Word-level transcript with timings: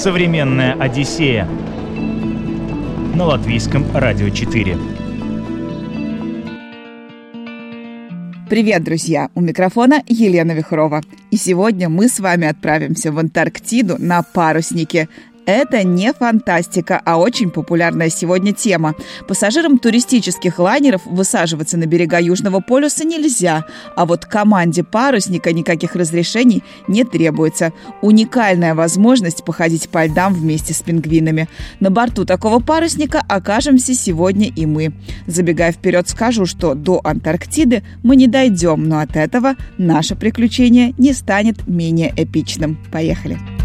Современная 0.00 0.72
Одиссея 0.80 1.46
на 3.14 3.24
латвийском 3.26 3.84
радио 3.94 4.30
4. 4.30 4.78
Привет, 8.48 8.82
друзья! 8.82 9.28
У 9.34 9.42
микрофона 9.42 10.02
Елена 10.06 10.52
Вихрова. 10.52 11.02
И 11.30 11.36
сегодня 11.36 11.90
мы 11.90 12.08
с 12.08 12.18
вами 12.18 12.46
отправимся 12.46 13.12
в 13.12 13.18
Антарктиду 13.18 13.96
на 13.98 14.22
паруснике. 14.22 15.10
Это 15.46 15.82
не 15.82 16.12
фантастика, 16.12 17.00
а 17.04 17.16
очень 17.18 17.50
популярная 17.50 18.08
сегодня 18.08 18.52
тема. 18.52 18.94
Пассажирам 19.26 19.78
туристических 19.78 20.58
лайнеров 20.58 21.02
высаживаться 21.06 21.76
на 21.76 21.86
берега 21.86 22.20
Южного 22.20 22.60
полюса 22.60 23.04
нельзя, 23.04 23.64
а 23.96 24.06
вот 24.06 24.26
команде 24.26 24.84
парусника 24.84 25.52
никаких 25.52 25.96
разрешений 25.96 26.62
не 26.88 27.04
требуется. 27.04 27.72
Уникальная 28.02 28.74
возможность 28.74 29.44
походить 29.44 29.88
по 29.88 30.06
льдам 30.06 30.34
вместе 30.34 30.74
с 30.74 30.82
пингвинами. 30.82 31.48
На 31.80 31.90
борту 31.90 32.24
такого 32.24 32.60
парусника 32.60 33.22
окажемся 33.28 33.94
сегодня 33.94 34.48
и 34.48 34.66
мы. 34.66 34.92
Забегая 35.26 35.72
вперед, 35.72 36.08
скажу, 36.08 36.46
что 36.46 36.74
до 36.74 37.00
Антарктиды 37.02 37.82
мы 38.02 38.16
не 38.16 38.28
дойдем, 38.28 38.84
но 38.84 39.00
от 39.00 39.16
этого 39.16 39.56
наше 39.78 40.16
приключение 40.16 40.94
не 40.98 41.12
станет 41.12 41.66
менее 41.66 42.12
эпичным. 42.16 42.78
Поехали! 42.92 43.59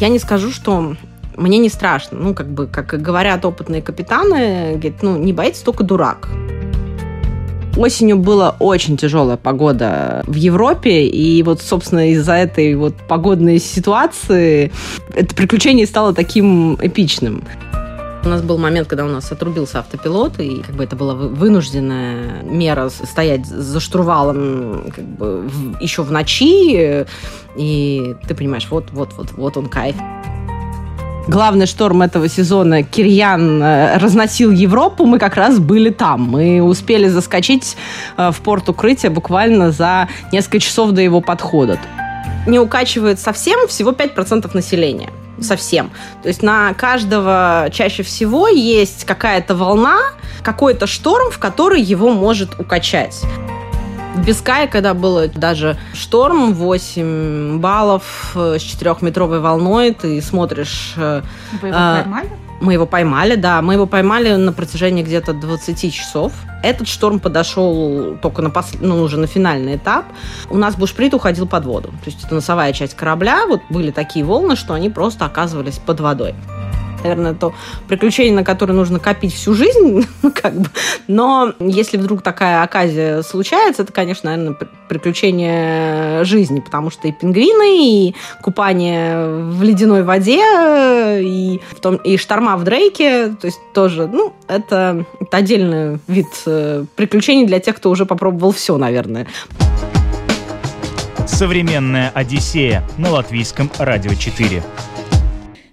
Я 0.00 0.08
не 0.08 0.18
скажу, 0.18 0.50
что 0.50 0.96
мне 1.36 1.58
не 1.58 1.68
страшно. 1.68 2.18
Ну, 2.18 2.34
как 2.34 2.48
бы, 2.48 2.66
как 2.66 3.00
говорят 3.00 3.44
опытные 3.44 3.82
капитаны, 3.82 4.72
говорит, 4.72 5.02
ну, 5.02 5.16
не 5.16 5.32
боится 5.32 5.64
только 5.64 5.84
дурак. 5.84 6.28
Осенью 7.76 8.18
была 8.18 8.54
очень 8.60 8.96
тяжелая 8.96 9.36
погода 9.36 10.22
в 10.26 10.34
Европе, 10.34 11.06
и 11.06 11.42
вот, 11.42 11.60
собственно, 11.60 12.12
из-за 12.12 12.34
этой 12.34 12.76
вот 12.76 12.94
погодной 13.08 13.58
ситуации 13.58 14.70
это 15.12 15.34
приключение 15.34 15.86
стало 15.86 16.14
таким 16.14 16.74
эпичным. 16.80 17.42
У 18.24 18.28
нас 18.28 18.40
был 18.40 18.56
момент, 18.56 18.88
когда 18.88 19.04
у 19.04 19.08
нас 19.08 19.30
отрубился 19.30 19.80
автопилот, 19.80 20.40
и 20.40 20.62
как 20.62 20.74
бы 20.76 20.84
это 20.84 20.96
была 20.96 21.14
вынужденная 21.14 22.42
мера 22.42 22.88
стоять 22.88 23.44
за 23.44 23.80
штурвалом 23.80 24.90
как 24.96 25.04
бы 25.04 25.50
еще 25.78 26.02
в 26.02 26.10
ночи, 26.10 27.06
и 27.54 28.16
ты 28.26 28.34
понимаешь, 28.34 28.66
вот, 28.70 28.86
вот, 28.92 29.12
вот, 29.18 29.32
вот 29.32 29.56
он 29.58 29.68
кайф. 29.68 29.96
Главный 31.28 31.66
шторм 31.66 32.00
этого 32.00 32.28
сезона 32.28 32.82
Кирьян 32.82 33.62
э, 33.62 33.98
разносил 33.98 34.50
Европу, 34.50 35.04
мы 35.06 35.18
как 35.18 35.36
раз 35.36 35.58
были 35.58 35.90
там. 35.90 36.22
Мы 36.22 36.62
успели 36.62 37.08
заскочить 37.08 37.76
э, 38.16 38.30
в 38.30 38.40
порт 38.40 38.68
укрытия 38.68 39.10
буквально 39.10 39.70
за 39.70 40.08
несколько 40.32 40.60
часов 40.60 40.92
до 40.92 41.00
его 41.00 41.20
подхода. 41.20 41.78
Не 42.46 42.58
укачивает 42.58 43.20
совсем 43.20 43.66
всего 43.68 43.92
5% 43.92 44.50
населения 44.54 45.10
совсем. 45.40 45.90
То 46.22 46.28
есть 46.28 46.42
на 46.42 46.74
каждого 46.74 47.68
чаще 47.72 48.02
всего 48.02 48.48
есть 48.48 49.04
какая-то 49.04 49.54
волна, 49.54 49.98
какой-то 50.42 50.86
шторм, 50.86 51.30
в 51.30 51.38
который 51.38 51.80
его 51.80 52.10
может 52.12 52.58
укачать. 52.58 53.22
В 54.14 54.24
Бискае, 54.24 54.68
когда 54.68 54.94
было 54.94 55.26
даже 55.26 55.76
шторм, 55.92 56.54
8 56.54 57.58
баллов 57.58 58.32
э, 58.36 58.58
с 58.60 58.62
4-метровой 58.62 59.40
волной, 59.40 59.92
ты 59.92 60.22
смотришь... 60.22 60.92
Вы 60.96 61.68
его 61.68 61.76
э, 61.76 62.02
поймали? 62.02 62.30
Мы 62.64 62.72
его 62.72 62.86
поймали, 62.86 63.34
да. 63.36 63.60
Мы 63.60 63.74
его 63.74 63.86
поймали 63.86 64.36
на 64.36 64.52
протяжении 64.52 65.02
где-то 65.02 65.34
20 65.34 65.92
часов. 65.92 66.32
Этот 66.62 66.88
шторм 66.88 67.20
подошел 67.20 68.16
только 68.22 68.40
на, 68.40 68.48
пос... 68.48 68.72
ну, 68.80 69.02
уже 69.02 69.18
на 69.18 69.26
финальный 69.26 69.76
этап. 69.76 70.06
У 70.48 70.56
нас 70.56 70.74
бушприт 70.74 71.12
уходил 71.12 71.46
под 71.46 71.66
воду. 71.66 71.88
То 71.88 72.06
есть 72.06 72.24
это 72.24 72.34
носовая 72.34 72.72
часть 72.72 72.94
корабля. 72.94 73.46
Вот 73.46 73.60
были 73.68 73.90
такие 73.90 74.24
волны, 74.24 74.56
что 74.56 74.72
они 74.72 74.88
просто 74.88 75.26
оказывались 75.26 75.78
под 75.78 76.00
водой 76.00 76.34
наверное, 77.04 77.34
то 77.34 77.54
приключение, 77.88 78.34
на 78.34 78.44
которое 78.44 78.72
нужно 78.72 78.98
копить 78.98 79.34
всю 79.34 79.54
жизнь, 79.54 80.06
ну, 80.22 80.32
как 80.34 80.54
бы. 80.54 80.68
Но 81.06 81.52
если 81.60 81.96
вдруг 81.96 82.22
такая 82.22 82.62
оказия 82.62 83.22
случается, 83.22 83.82
это, 83.82 83.92
конечно, 83.92 84.30
наверное, 84.30 84.56
приключение 84.88 86.24
жизни, 86.24 86.60
потому 86.60 86.90
что 86.90 87.06
и 87.06 87.12
пингвины, 87.12 88.08
и 88.08 88.14
купание 88.42 89.26
в 89.26 89.62
ледяной 89.62 90.02
воде, 90.02 90.42
и, 91.20 91.60
в 91.70 91.80
том, 91.80 91.96
и 91.96 92.16
шторма 92.16 92.56
в 92.56 92.64
Дрейке, 92.64 93.28
то 93.28 93.46
есть 93.46 93.58
тоже, 93.72 94.06
ну, 94.06 94.32
это, 94.48 95.04
это 95.20 95.36
отдельный 95.36 95.98
вид 96.08 96.26
э, 96.46 96.84
приключений 96.96 97.46
для 97.46 97.60
тех, 97.60 97.76
кто 97.76 97.90
уже 97.90 98.06
попробовал 98.06 98.52
все, 98.52 98.76
наверное. 98.76 99.26
Современная 101.26 102.10
Одиссея 102.14 102.84
на 102.98 103.10
латвийском 103.10 103.70
радио 103.78 104.14
4. 104.14 104.62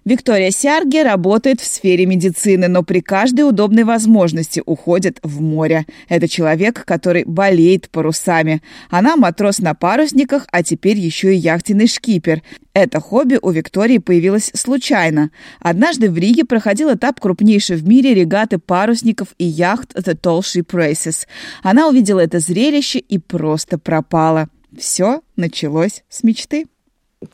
Виктория 0.03 0.49
Сярги 0.49 0.97
работает 0.97 1.61
в 1.61 1.65
сфере 1.65 2.07
медицины, 2.07 2.67
но 2.67 2.81
при 2.81 3.01
каждой 3.01 3.47
удобной 3.47 3.83
возможности 3.83 4.63
уходит 4.65 5.19
в 5.21 5.41
море. 5.41 5.85
Это 6.09 6.27
человек, 6.27 6.85
который 6.85 7.23
болеет 7.23 7.87
парусами. 7.91 8.63
Она 8.89 9.15
матрос 9.15 9.59
на 9.59 9.75
парусниках, 9.75 10.47
а 10.51 10.63
теперь 10.63 10.97
еще 10.97 11.35
и 11.35 11.37
яхтенный 11.37 11.85
шкипер. 11.85 12.41
Это 12.73 12.99
хобби 12.99 13.37
у 13.39 13.51
Виктории 13.51 13.99
появилось 13.99 14.49
случайно. 14.55 15.29
Однажды 15.59 16.09
в 16.09 16.17
Риге 16.17 16.45
проходил 16.45 16.91
этап 16.91 17.19
крупнейшей 17.19 17.75
в 17.75 17.87
мире 17.87 18.15
регаты 18.15 18.57
парусников 18.57 19.35
и 19.37 19.45
яхт 19.45 19.93
The 19.93 20.19
Tall 20.19 20.39
Ship 20.39 20.65
Races. 20.65 21.27
Она 21.61 21.87
увидела 21.87 22.21
это 22.21 22.39
зрелище 22.39 22.97
и 22.97 23.19
просто 23.19 23.77
пропала. 23.77 24.47
Все 24.75 25.21
началось 25.35 26.03
с 26.09 26.23
мечты. 26.23 26.65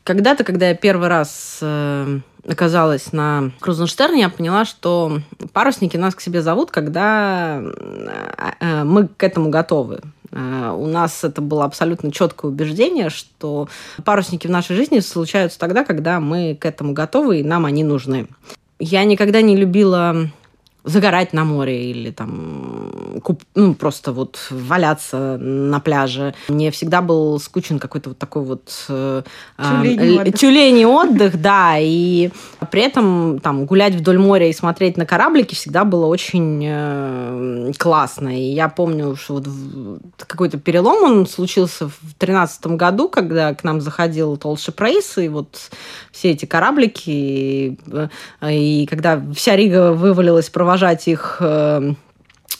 Когда-то, 0.03 0.43
когда 0.43 0.67
я 0.67 0.75
первый 0.75 1.07
раз 1.07 1.59
э, 1.61 2.19
оказалась 2.47 3.11
на 3.13 3.51
Крузенштерне, 3.59 4.21
я 4.21 4.29
поняла, 4.29 4.65
что 4.65 5.19
парусники 5.53 5.97
нас 5.97 6.15
к 6.15 6.21
себе 6.21 6.41
зовут, 6.41 6.71
когда 6.71 7.61
э, 7.61 8.53
э, 8.59 8.83
мы 8.83 9.07
к 9.07 9.23
этому 9.23 9.49
готовы. 9.49 10.01
Э, 10.31 10.73
у 10.75 10.87
нас 10.87 11.23
это 11.23 11.41
было 11.41 11.65
абсолютно 11.65 12.11
четкое 12.11 12.51
убеждение, 12.51 13.09
что 13.09 13.67
парусники 14.03 14.47
в 14.47 14.51
нашей 14.51 14.75
жизни 14.75 14.99
случаются 14.99 15.59
тогда, 15.59 15.83
когда 15.83 16.19
мы 16.19 16.57
к 16.59 16.65
этому 16.65 16.93
готовы, 16.93 17.39
и 17.39 17.43
нам 17.43 17.65
они 17.65 17.83
нужны. 17.83 18.27
Я 18.79 19.03
никогда 19.03 19.41
не 19.41 19.55
любила 19.55 20.29
загорать 20.87 21.33
на 21.33 21.43
море 21.43 21.91
или 21.91 22.11
там 22.11 23.19
куп, 23.21 23.43
ну, 23.55 23.75
просто 23.75 24.13
вот 24.13 24.39
валяться 24.49 25.37
на 25.37 25.79
пляже. 25.79 26.33
Мне 26.47 26.71
всегда 26.71 27.01
был 27.01 27.39
скучен 27.39 27.77
какой-то 27.77 28.09
вот 28.09 28.17
такой 28.17 28.43
вот 28.43 28.85
э, 28.87 29.23
тюлень, 29.57 30.19
отдых. 30.19 30.39
тюлень 30.39 30.85
отдых, 30.85 31.41
да, 31.41 31.75
и 31.77 32.29
при 32.71 32.83
этом 32.83 33.39
там 33.39 33.65
гулять 33.65 33.95
вдоль 33.95 34.17
моря 34.17 34.47
и 34.49 34.53
смотреть 34.53 34.97
на 34.97 35.05
кораблики 35.05 35.55
всегда 35.55 35.83
было 35.83 36.05
очень 36.05 36.63
э, 36.65 37.71
классно. 37.77 38.29
И 38.29 38.53
я 38.53 38.69
помню, 38.69 39.15
что 39.17 39.35
вот 39.35 39.47
какой-то 40.25 40.57
перелом 40.57 41.03
он 41.03 41.27
случился 41.27 41.89
в 41.89 42.13
тринадцатом 42.17 42.77
году, 42.77 43.09
когда 43.09 43.53
к 43.53 43.63
нам 43.65 43.81
заходил 43.81 44.37
Толши 44.37 44.71
Прейс, 44.71 45.17
и 45.17 45.27
вот 45.27 45.69
все 46.13 46.31
эти 46.31 46.45
кораблики, 46.45 47.09
и, 47.09 47.77
э, 48.41 48.53
и 48.53 48.85
когда 48.85 49.21
вся 49.35 49.57
Рига 49.57 49.91
вывалилась 49.91 50.49
провожать 50.49 50.76
провожать 50.77 51.07
их 51.07 51.37
э, 51.39 51.93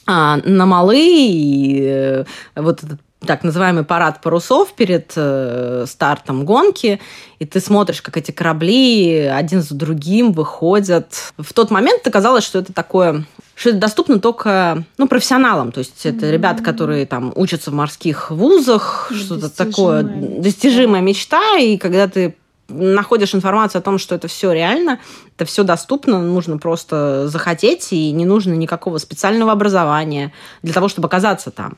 а, 0.08 0.38
на 0.44 0.66
малы, 0.66 1.00
и 1.00 1.84
э, 1.88 2.26
вот 2.56 2.84
этот 2.84 3.00
так 3.26 3.44
называемый 3.44 3.84
парад 3.84 4.22
парусов 4.22 4.74
перед 4.74 5.12
э, 5.16 5.86
стартом 5.88 6.46
гонки, 6.46 7.00
и 7.40 7.46
ты 7.46 7.60
смотришь, 7.60 8.02
как 8.02 8.16
эти 8.16 8.32
корабли 8.32 9.22
один 9.22 9.62
за 9.62 9.74
другим 9.74 10.34
выходят. 10.34 11.34
В 11.38 11.52
тот 11.54 11.72
момент 11.72 12.04
казалось, 12.12 12.44
что 12.44 12.60
это 12.60 12.74
такое 12.74 13.26
что 13.56 13.70
это 13.70 13.80
доступно 13.80 14.20
только 14.20 14.84
ну, 15.00 15.08
профессионалам. 15.08 15.72
То 15.72 15.80
есть 15.80 16.06
это 16.06 16.28
mm-hmm. 16.28 16.32
ребята, 16.32 16.64
которые 16.64 17.08
там 17.08 17.34
учатся 17.36 17.72
в 17.72 17.74
морских 17.74 18.30
вузах, 18.30 19.12
что-то 19.12 19.50
такое, 19.50 20.04
достижимая 20.04 21.02
мечта. 21.02 21.58
И 21.58 21.78
когда 21.78 22.08
ты 22.08 22.36
находишь 22.70 23.34
информацию 23.36 23.80
о 23.80 23.84
том, 23.84 23.98
что 23.98 24.16
это 24.16 24.28
все 24.28 24.52
реально, 24.52 25.00
это 25.36 25.46
все 25.46 25.64
доступно, 25.64 26.22
нужно 26.22 26.58
просто 26.58 27.28
захотеть, 27.28 27.92
и 27.94 28.12
не 28.12 28.26
нужно 28.26 28.54
никакого 28.54 28.98
специального 28.98 29.52
образования 29.52 30.34
для 30.62 30.74
того, 30.74 30.88
чтобы 30.88 31.08
оказаться 31.08 31.52
там. 31.52 31.78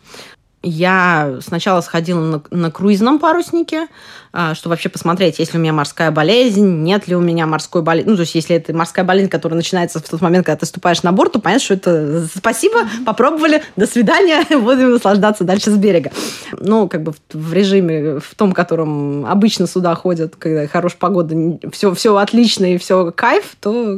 Я 0.62 1.38
сначала 1.40 1.80
сходила 1.80 2.20
на, 2.20 2.42
на 2.52 2.70
круизном 2.70 3.20
паруснике, 3.20 3.88
а, 4.34 4.54
чтобы 4.54 4.74
вообще 4.74 4.90
посмотреть, 4.90 5.40
есть 5.40 5.54
ли 5.54 5.60
у 5.60 5.62
меня 5.62 5.72
морская 5.72 6.12
болезнь, 6.12 6.84
нет 6.84 7.08
ли 7.08 7.16
у 7.16 7.22
меня 7.22 7.48
морской 7.48 7.82
болезни. 7.82 8.10
Ну, 8.10 8.16
то 8.18 8.24
есть, 8.24 8.36
если 8.36 8.58
это 8.58 8.76
морская 8.76 9.06
болезнь, 9.06 9.30
которая 9.30 9.56
начинается 9.56 10.00
в 10.00 10.10
тот 10.10 10.20
момент, 10.20 10.46
когда 10.46 10.60
ты 10.60 10.66
ступаешь 10.66 11.02
на 11.02 11.14
борт, 11.14 11.32
то 11.32 11.40
понятно, 11.40 11.64
что 11.64 11.74
это 11.76 12.28
спасибо, 12.36 12.80
попробовали, 13.06 13.64
до 13.78 13.88
свидания, 13.88 14.44
будем 14.60 14.92
наслаждаться 14.92 15.46
дальше 15.46 15.72
с 15.72 15.78
берега. 15.78 16.12
Ну, 16.60 16.90
как 16.90 17.04
бы 17.04 17.14
в 17.32 17.54
режиме, 17.54 18.20
в 18.20 18.36
том, 18.36 18.52
котором 18.52 19.26
обычно 19.26 19.66
сюда 19.66 19.96
ходят, 19.96 20.36
когда 20.36 20.68
хорошая 20.68 21.00
погода, 21.00 21.36
все, 21.72 21.94
все 21.94 22.18
отлично 22.18 22.74
и 22.74 22.78
все 22.78 23.12
кайф, 23.12 23.56
то 23.62 23.98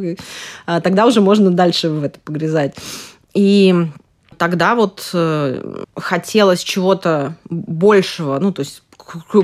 а, 0.68 0.80
тогда 0.80 1.08
уже 1.08 1.22
можно 1.22 1.50
дальше 1.50 1.90
в 1.90 2.04
это 2.04 2.20
погрязать. 2.20 2.76
И 3.34 3.88
тогда 4.42 4.74
вот 4.74 5.12
э, 5.14 5.84
хотелось 5.96 6.64
чего-то 6.64 7.36
большего, 7.48 8.40
ну, 8.40 8.52
то 8.52 8.62
есть 8.62 8.82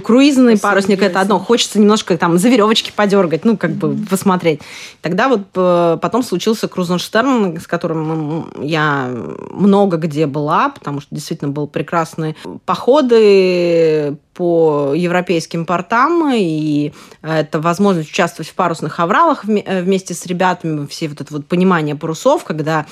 круизный 0.03 0.57
парусник 0.57 1.03
это 1.03 1.21
одно, 1.21 1.37
хочется 1.37 1.79
немножко 1.79 2.17
там 2.17 2.39
за 2.39 2.49
веревочки 2.49 2.91
подергать, 2.95 3.45
ну, 3.45 3.57
как 3.57 3.73
бы 3.73 3.95
посмотреть. 4.09 4.61
Тогда 5.01 5.27
вот 5.27 5.51
потом 5.51 6.23
случился 6.23 6.67
Крузенштерн, 6.67 7.59
с 7.59 7.67
которым 7.67 8.49
я 8.59 9.07
много 9.51 9.97
где 9.97 10.25
была, 10.25 10.69
потому 10.69 10.99
что 10.99 11.13
действительно 11.13 11.51
был 11.51 11.67
прекрасный 11.67 12.35
походы 12.65 14.17
по 14.37 14.93
европейским 14.95 15.65
портам, 15.65 16.31
и 16.31 16.93
это 17.23 17.59
возможность 17.59 18.11
участвовать 18.11 18.47
в 18.47 18.53
парусных 18.53 18.99
авралах 18.99 19.43
вместе 19.45 20.13
с 20.13 20.27
ребятами, 20.27 20.85
все 20.85 21.07
вот 21.07 21.21
это 21.21 21.33
вот 21.33 21.47
понимание 21.47 21.95
парусов, 21.95 22.43
когда 22.43 22.85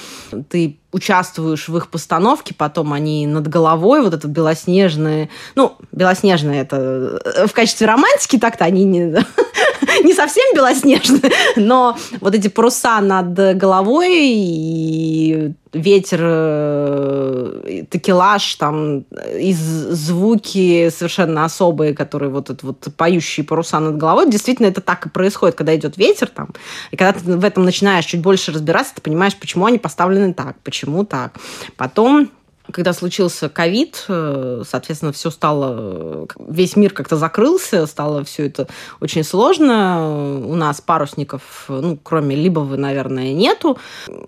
ты 0.50 0.80
участвуешь 0.92 1.68
в 1.68 1.78
их 1.78 1.90
постановке, 1.90 2.56
потом 2.58 2.94
они 2.94 3.28
над 3.28 3.48
головой, 3.48 4.02
вот 4.02 4.16
это 4.16 4.28
белоснежные, 4.28 5.30
ну, 5.54 5.78
белоснежные 5.92 6.62
это 6.62 7.20
э, 7.24 7.48
в 7.48 7.54
качестве 7.54 7.86
романтики 7.86 8.40
так-то 8.40 8.64
они 8.64 8.86
не, 8.86 9.14
не 10.04 10.14
совсем 10.14 10.44
белоснежные, 10.56 11.32
но 11.56 11.98
вот 12.22 12.36
эти 12.36 12.48
паруса 12.48 13.02
над 13.02 13.58
головой 13.58 14.12
и 14.14 15.54
ветер, 15.74 16.20
э, 16.22 17.84
текелаж, 17.90 18.56
там, 18.56 19.02
и 19.38 19.54
звуки 19.54 20.90
совершенно 20.90 21.44
особые, 21.46 21.94
которые 21.94 22.30
вот 22.30 22.50
это 22.50 22.66
вот 22.66 22.88
поющие 22.96 23.46
паруса 23.46 23.80
над 23.80 23.98
головой, 23.98 24.30
действительно 24.30 24.68
это 24.68 24.82
так 24.82 25.06
и 25.06 25.10
происходит, 25.10 25.56
когда 25.56 25.76
идет 25.76 25.98
ветер 25.98 26.28
там, 26.28 26.50
и 26.92 26.98
когда 26.98 27.14
ты 27.14 27.38
в 27.38 27.44
этом 27.44 27.66
начинаешь 27.66 28.06
чуть 28.06 28.22
больше 28.22 28.52
разбираться, 28.52 28.96
ты 28.96 29.02
понимаешь, 29.02 29.36
почему 29.36 29.66
они 29.66 29.78
поставлены 29.78 30.34
так, 30.34 30.56
почему 30.64 31.04
так. 31.04 31.34
Потом 31.76 32.30
когда 32.76 32.92
случился 32.92 33.48
ковид, 33.48 34.04
э, 34.10 34.64
соответственно, 34.70 35.14
все 35.14 35.30
стало, 35.30 36.28
весь 36.38 36.76
мир 36.76 36.92
как-то 36.92 37.16
закрылся, 37.16 37.86
стало 37.86 38.26
все 38.26 38.48
это 38.48 38.68
очень 39.00 39.24
сложно. 39.24 40.42
У 40.46 40.56
нас 40.56 40.82
парусников, 40.82 41.68
ну, 41.70 41.98
кроме 42.04 42.36
Либовы, 42.36 42.76
наверное, 42.76 43.32
нету. 43.32 43.78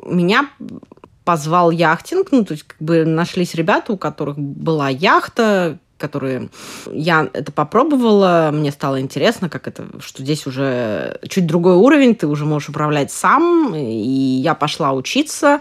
Меня 0.05 0.49
позвал 1.25 1.71
яхтинг, 1.71 2.31
ну, 2.31 2.45
то 2.45 2.53
есть 2.53 2.63
как 2.63 2.77
бы 2.79 3.03
нашлись 3.03 3.53
ребята, 3.53 3.91
у 3.91 3.97
которых 3.97 4.39
была 4.39 4.87
яхта, 4.87 5.77
которые 5.97 6.49
я 6.91 7.29
это 7.33 7.51
попробовала, 7.51 8.51
мне 8.53 8.71
стало 8.71 9.01
интересно, 9.01 9.49
как 9.49 9.67
это, 9.67 9.87
что 9.99 10.23
здесь 10.23 10.47
уже 10.47 11.19
чуть 11.27 11.45
другой 11.45 11.75
уровень, 11.75 12.15
ты 12.15 12.27
уже 12.27 12.45
можешь 12.45 12.69
управлять 12.69 13.11
сам, 13.11 13.73
и 13.75 14.39
я 14.41 14.53
пошла 14.53 14.93
учиться, 14.93 15.59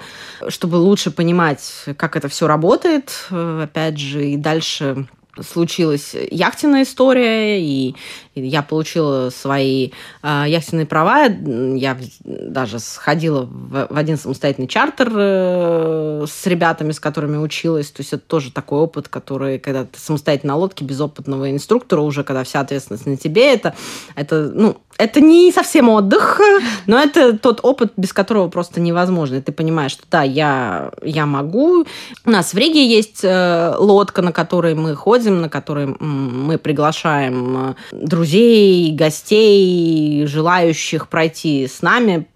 чтобы 0.49 0.77
лучше 0.77 1.11
понимать, 1.11 1.85
как 1.97 2.17
это 2.17 2.29
все 2.29 2.47
работает, 2.47 3.27
опять 3.31 3.99
же, 3.99 4.27
и 4.27 4.37
дальше 4.37 5.07
случилась 5.43 6.15
яхтенная 6.31 6.83
история, 6.83 7.61
и 7.61 7.95
я 8.37 8.63
получила 8.63 9.31
свои 9.31 9.91
э, 10.23 10.45
яхтенные 10.47 10.87
права. 10.87 11.25
Я 11.25 11.97
даже 12.25 12.79
сходила 12.79 13.43
в, 13.43 13.89
в 13.91 13.97
один 13.97 14.17
самостоятельный 14.17 14.69
чартер 14.69 15.11
э, 15.15 16.27
с 16.29 16.47
ребятами, 16.47 16.93
с 16.93 17.01
которыми 17.01 17.37
училась. 17.37 17.91
То 17.91 18.01
есть 18.01 18.13
это 18.13 18.23
тоже 18.27 18.53
такой 18.53 18.81
опыт, 18.81 19.09
который, 19.09 19.59
когда 19.59 19.85
ты 19.85 19.99
самостоятельно 19.99 20.55
на 20.55 20.57
лодке 20.57 20.85
без 20.85 21.01
опытного 21.01 21.51
инструктора, 21.51 22.01
уже 22.01 22.25
когда 22.25 22.45
вся 22.45 22.61
ответственность 22.61 23.07
на 23.07 23.17
тебе, 23.17 23.53
это, 23.53 23.75
это 24.15 24.51
ну, 24.55 24.77
это 24.99 25.21
не 25.21 25.53
совсем 25.53 25.89
отдых, 25.89 26.41
но 26.87 26.99
это 26.99 27.37
тот 27.39 27.61
опыт, 27.63 27.93
без 27.97 28.13
которого 28.13 28.49
просто 28.49 28.81
невозможно. 28.81 29.37
И 29.37 29.41
ты 29.41 29.53
понимаешь, 29.53 29.93
что 29.93 30.05
да, 30.11 30.23
я, 30.23 30.91
я 31.03 31.27
могу. 31.27 31.87
У 32.25 32.31
нас 32.31 32.55
в 32.55 32.59
Риге 32.59 32.87
есть 32.87 33.21
э, 33.23 33.75
лодка, 33.79 34.23
на 34.23 34.33
которой 34.33 34.75
мы 34.75 34.95
ходим, 34.95 35.41
на 35.41 35.49
которой 35.49 35.87
мы 35.87 36.59
приглашаем 36.59 37.71
э, 37.71 37.75
друзей, 38.27 38.93
гостей, 38.93 40.27
желающих 40.27 41.09
пройти 41.09 41.69
с 41.69 41.81
нами 41.81 42.27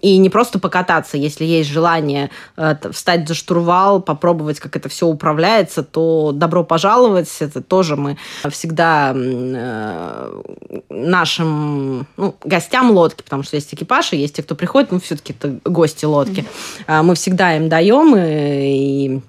и 0.00 0.18
не 0.18 0.30
просто 0.30 0.60
покататься, 0.60 1.16
если 1.18 1.44
есть 1.44 1.68
желание 1.68 2.30
э, 2.56 2.76
встать 2.92 3.26
за 3.26 3.34
штурвал, 3.34 4.00
попробовать, 4.00 4.60
как 4.60 4.76
это 4.76 4.88
все 4.88 5.06
управляется, 5.06 5.82
то 5.82 6.30
добро 6.32 6.62
пожаловать. 6.62 7.28
Это 7.40 7.60
тоже 7.60 7.96
мы 7.96 8.16
всегда 8.50 9.12
э, 9.14 10.42
нашим 10.88 12.06
ну, 12.16 12.36
гостям 12.44 12.92
лодки, 12.92 13.22
потому 13.22 13.42
что 13.42 13.56
есть 13.56 13.74
экипаж, 13.74 14.12
и 14.12 14.16
есть 14.16 14.36
те, 14.36 14.44
кто 14.44 14.54
приходит, 14.54 14.92
ну, 14.92 15.00
все-таки 15.00 15.34
это 15.38 15.58
гости 15.64 16.04
лодки. 16.04 16.46
Mm-hmm. 16.86 17.02
Мы 17.02 17.14
всегда 17.16 17.56
им 17.56 17.68
даем, 17.68 18.14
и, 18.16 19.16
и 19.16 19.20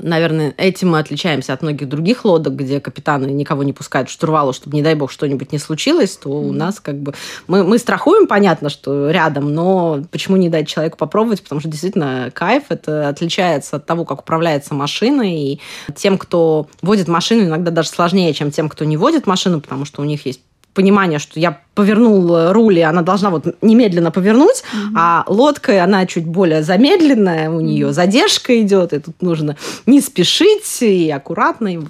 Наверное, 0.00 0.54
этим 0.56 0.90
мы 0.90 0.98
отличаемся 0.98 1.52
от 1.52 1.62
многих 1.62 1.88
других 1.88 2.24
лодок, 2.24 2.56
где 2.56 2.80
капитаны 2.80 3.26
никого 3.26 3.62
не 3.62 3.72
пускают 3.72 4.08
в 4.08 4.12
штурвалу, 4.12 4.52
чтобы, 4.52 4.76
не 4.76 4.82
дай 4.82 4.94
бог, 4.94 5.10
что-нибудь 5.10 5.52
не 5.52 5.58
случилось, 5.58 6.16
то 6.16 6.30
у 6.30 6.52
нас 6.52 6.80
как 6.80 6.98
бы... 6.98 7.14
Мы, 7.46 7.62
мы 7.62 7.78
страхуем, 7.78 8.26
понятно, 8.26 8.70
что 8.70 9.10
рядом, 9.10 9.54
но 9.54 10.02
почему 10.10 10.36
не 10.36 10.48
дать 10.48 10.66
человеку 10.66 10.98
попробовать? 10.98 11.42
Потому 11.42 11.60
что 11.60 11.68
действительно 11.70 12.30
кайф, 12.34 12.64
это 12.70 13.08
отличается 13.08 13.76
от 13.76 13.86
того, 13.86 14.04
как 14.04 14.22
управляется 14.22 14.74
машина, 14.74 15.22
и 15.22 15.60
тем, 15.94 16.18
кто 16.18 16.66
водит 16.82 17.06
машину, 17.06 17.44
иногда 17.44 17.70
даже 17.70 17.88
сложнее, 17.90 18.34
чем 18.34 18.50
тем, 18.50 18.68
кто 18.68 18.84
не 18.84 18.96
водит 18.96 19.26
машину, 19.26 19.60
потому 19.60 19.84
что 19.84 20.02
у 20.02 20.04
них 20.04 20.26
есть 20.26 20.40
понимание, 20.74 21.18
что 21.18 21.40
я 21.40 21.60
повернул 21.74 22.52
руль, 22.52 22.78
и 22.78 22.82
она 22.82 23.02
должна 23.02 23.30
вот 23.30 23.56
немедленно 23.62 24.10
повернуть, 24.10 24.62
mm-hmm. 24.62 24.92
а 24.96 25.24
лодка, 25.26 25.82
она 25.82 26.06
чуть 26.06 26.26
более 26.26 26.62
замедленная, 26.62 27.50
у 27.50 27.60
нее 27.60 27.88
mm-hmm. 27.88 27.92
задержка 27.92 28.60
идет, 28.60 28.92
и 28.92 28.98
тут 28.98 29.22
нужно 29.22 29.56
не 29.86 30.00
спешить 30.00 30.82
и 30.82 31.10
аккуратно. 31.10 31.74
И... 31.74 31.80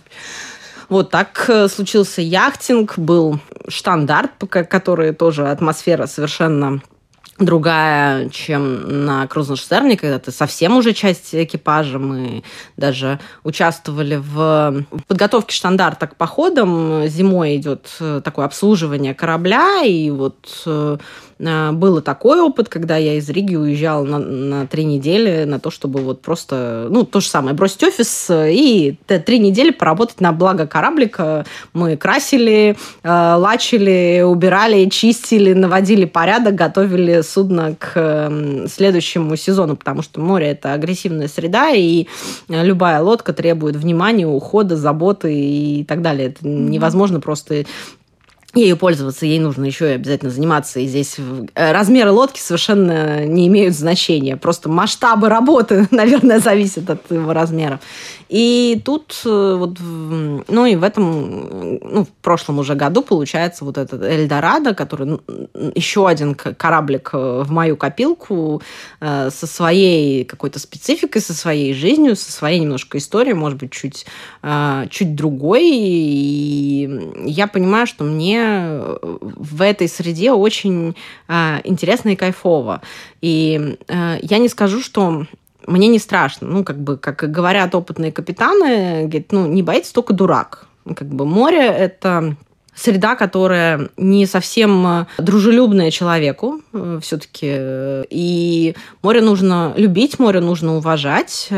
Вот 0.89 1.11
так 1.11 1.47
э, 1.49 1.69
случился 1.69 2.21
яхтинг, 2.21 2.99
был 2.99 3.41
штандарт, 3.69 4.33
который 4.49 5.13
тоже 5.15 5.49
атмосфера 5.49 6.07
совершенно 6.07 6.83
другая, 7.39 8.29
чем 8.29 9.05
на 9.07 9.27
Крузенштерне, 9.27 9.97
когда 9.97 10.19
ты 10.19 10.31
совсем 10.31 10.77
уже 10.77 10.93
часть 10.93 11.35
экипажа. 11.35 11.99
Мы 11.99 12.45
даже 12.77 13.19
участвовали 13.43 14.17
в 14.17 14.85
подготовке 15.09 15.55
штандарта 15.55 16.07
к 16.07 16.17
походам. 16.17 17.07
Зимой 17.09 17.57
идет 17.57 17.89
э, 18.01 18.21
такое 18.25 18.47
обслуживание 18.47 19.15
корабля, 19.15 19.83
и 19.83 20.11
вот 20.11 20.63
э, 21.39 21.65
Э, 21.65 21.73
был 21.73 22.01
такой 22.01 22.41
опыт, 22.41 22.69
когда 22.69 22.97
я 22.97 23.15
из 23.15 23.29
Риги 23.29 23.57
уезжала 23.57 24.05
на, 24.05 24.19
на 24.19 24.67
три 24.67 24.85
недели 24.85 25.45
на 25.45 25.59
то, 25.59 25.71
чтобы 25.71 26.01
вот 26.01 26.23
просто, 26.23 26.89
ну, 26.91 27.05
то 27.05 27.21
же 27.21 27.29
самое, 27.29 27.55
бросить 27.55 27.83
офис 27.83 28.29
и 28.31 28.97
три 29.07 29.39
недели 29.39 29.71
поработать 29.71 30.21
на 30.21 30.33
благо 30.33 30.67
кораблика. 30.67 31.45
Мы 31.73 31.97
красили, 31.97 32.77
э, 33.03 33.35
лачили, 33.37 34.23
убирали, 34.25 34.89
чистили, 34.89 35.53
наводили 35.53 36.05
порядок, 36.05 36.55
готовили 36.55 37.23
судно 37.23 37.75
к 37.79 38.31
следующему 38.69 39.37
сезону, 39.37 39.77
потому 39.77 40.03
что 40.03 40.21
море– 40.21 40.47
это 40.49 40.73
агрессивная 40.73 41.29
среда, 41.29 41.71
и 41.71 42.07
любая 42.49 43.01
лодка 43.01 43.33
требует 43.33 43.77
внимания, 43.77 44.27
ухода, 44.27 44.77
заботы 44.77 45.35
и 45.35 45.85
так 45.85 46.03
далее. 46.03 46.29
Это 46.29 46.47
невозможно 46.47 47.21
просто 47.21 47.65
ею 48.55 48.77
пользоваться, 48.77 49.27
ей 49.27 49.39
нужно 49.39 49.65
еще 49.65 49.91
и 49.91 49.95
обязательно 49.95 50.31
заниматься. 50.31 50.81
И 50.81 50.87
здесь 50.87 51.17
э, 51.19 51.73
размеры 51.73 52.11
лодки 52.11 52.41
совершенно 52.41 53.25
не 53.25 53.49
имеют 53.49 53.75
значения. 53.75 54.37
Просто 54.37 54.69
масштабы 54.69 55.29
работы, 55.29 55.89
наверное, 55.91 56.39
зависят 56.39 56.91
от 56.91 57.11
его 57.11 57.33
размера. 57.33 57.81
И 58.29 58.81
тут 58.85 59.21
э, 59.25 59.57
вот, 59.59 59.79
ну 59.81 60.67
и 60.67 60.77
в 60.77 60.83
этом, 60.83 61.79
ну, 61.79 62.05
в 62.05 62.09
прошлом 62.23 62.59
уже 62.59 62.75
году 62.75 63.03
получается 63.03 63.65
вот 63.65 63.79
этот 63.79 64.03
Эльдорадо, 64.03 64.75
который 64.75 65.21
еще 65.75 66.09
один 66.09 66.35
кораблик 66.35 67.11
э, 67.13 67.43
в 67.45 67.51
мою 67.51 67.77
копилку 67.77 68.63
со 69.01 69.47
своей 69.47 70.25
какой-то 70.25 70.59
спецификой, 70.59 71.21
со 71.21 71.35
своей 71.35 71.75
жизнью, 71.75 72.17
со 72.17 72.33
своей 72.33 72.61
немножко 72.61 72.99
историей, 72.99 73.35
может 73.35 73.59
быть, 73.59 73.73
чуть, 73.73 74.07
чуть 74.91 75.15
другой. 75.15 75.69
И 75.69 77.11
я 77.25 77.47
понимаю, 77.47 77.87
что 77.87 78.05
мне 78.05 78.44
в 79.21 79.63
этой 79.63 79.89
среде 79.89 80.33
очень 80.33 80.97
э, 81.29 81.61
интересно 81.65 82.11
и 82.11 82.17
кайфово. 82.17 82.81
И 83.21 83.77
э, 83.89 84.19
я 84.23 84.39
не 84.39 84.49
скажу, 84.49 84.81
что 84.81 85.27
мне 85.67 85.89
не 85.89 85.99
страшно. 85.99 86.49
Ну, 86.49 86.65
как 86.65 86.79
бы, 86.79 86.97
как 86.97 87.31
говорят 87.31 87.75
опытные 87.75 88.13
капитаны, 88.13 89.07
говорят, 89.07 89.33
ну, 89.33 89.47
не 89.47 89.63
боится 89.63 89.93
только 89.93 90.13
дурак. 90.13 90.67
Как 90.95 91.09
бы 91.09 91.25
море– 91.25 91.65
это 91.67 92.37
среда, 92.75 93.15
которая 93.15 93.89
не 93.97 94.27
совсем 94.27 95.07
дружелюбная 95.19 95.91
человеку 95.91 96.61
э, 96.73 96.99
все-таки. 97.03 98.05
И 98.11 98.75
море 99.03 99.21
нужно 99.21 99.73
любить, 99.77 100.19
море 100.19 100.41
нужно 100.41 100.77
уважать. 100.77 101.49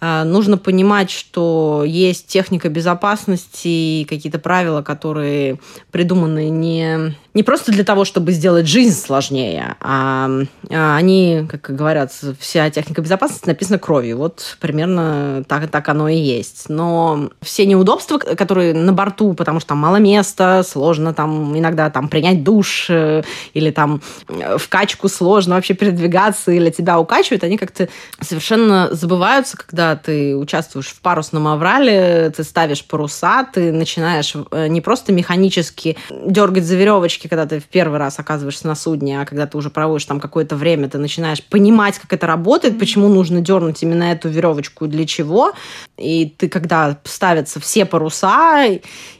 Э, 0.00 0.24
нужно 0.24 0.58
понимать, 0.58 1.10
что 1.10 1.84
есть 1.86 2.26
техника 2.26 2.68
безопасности, 2.68 4.06
какие-то 4.08 4.38
правила, 4.38 4.82
которые 4.82 5.58
придуманы 5.90 6.48
не 6.48 7.14
не 7.32 7.44
просто 7.44 7.70
для 7.70 7.84
того, 7.84 8.04
чтобы 8.04 8.32
сделать 8.32 8.66
жизнь 8.66 8.98
сложнее, 8.98 9.76
а, 9.80 10.28
а 10.68 10.96
они, 10.96 11.46
как 11.48 11.74
говорят, 11.76 12.12
вся 12.40 12.68
техника 12.70 13.02
безопасности 13.02 13.46
написана 13.46 13.78
кровью. 13.78 14.18
Вот 14.18 14.56
примерно 14.60 15.44
так, 15.46 15.70
так 15.70 15.88
оно 15.88 16.08
и 16.08 16.16
есть. 16.16 16.68
Но 16.68 17.30
все 17.40 17.66
неудобства, 17.66 18.18
которые 18.18 18.74
на 18.74 18.92
борту, 18.92 19.34
потому 19.34 19.60
что 19.60 19.70
там 19.70 19.78
мало 19.78 19.96
места, 19.96 20.64
сложно 20.64 21.14
там 21.14 21.56
иногда 21.56 21.88
там 21.90 22.08
принять 22.08 22.42
душ 22.42 22.86
э, 22.88 23.22
или 23.54 23.70
там 23.70 24.02
э, 24.28 24.58
в 24.58 24.68
качку 24.68 25.08
сложно 25.08 25.54
вообще 25.54 25.74
передвигаться 25.74 26.50
или 26.50 26.70
тебя 26.70 26.98
укачивают, 26.98 27.44
они 27.44 27.58
как-то 27.58 27.88
совершенно 28.20 28.88
забываются, 28.90 29.56
когда 29.56 29.89
ты 29.96 30.36
участвуешь 30.36 30.88
в 30.88 31.00
парусном 31.00 31.48
аврале, 31.48 32.32
ты 32.36 32.44
ставишь 32.44 32.84
паруса, 32.84 33.46
ты 33.52 33.72
начинаешь 33.72 34.34
э, 34.50 34.68
не 34.68 34.80
просто 34.80 35.12
механически 35.12 35.96
дергать 36.10 36.64
за 36.64 36.76
веревочки, 36.76 37.28
когда 37.28 37.46
ты 37.46 37.60
в 37.60 37.64
первый 37.64 37.98
раз 37.98 38.18
оказываешься 38.18 38.66
на 38.66 38.74
судне, 38.74 39.20
а 39.20 39.24
когда 39.24 39.46
ты 39.46 39.56
уже 39.56 39.70
проводишь 39.70 40.04
там 40.06 40.20
какое-то 40.20 40.56
время, 40.56 40.88
ты 40.88 40.98
начинаешь 40.98 41.42
понимать, 41.42 41.98
как 41.98 42.12
это 42.12 42.26
работает, 42.26 42.78
почему 42.78 43.08
нужно 43.08 43.40
дернуть 43.40 43.82
именно 43.82 44.04
эту 44.04 44.28
веревочку, 44.28 44.86
для 44.86 45.06
чего. 45.06 45.52
И 45.96 46.34
ты, 46.36 46.48
когда 46.48 46.98
ставятся 47.04 47.60
все 47.60 47.84
паруса, 47.84 48.66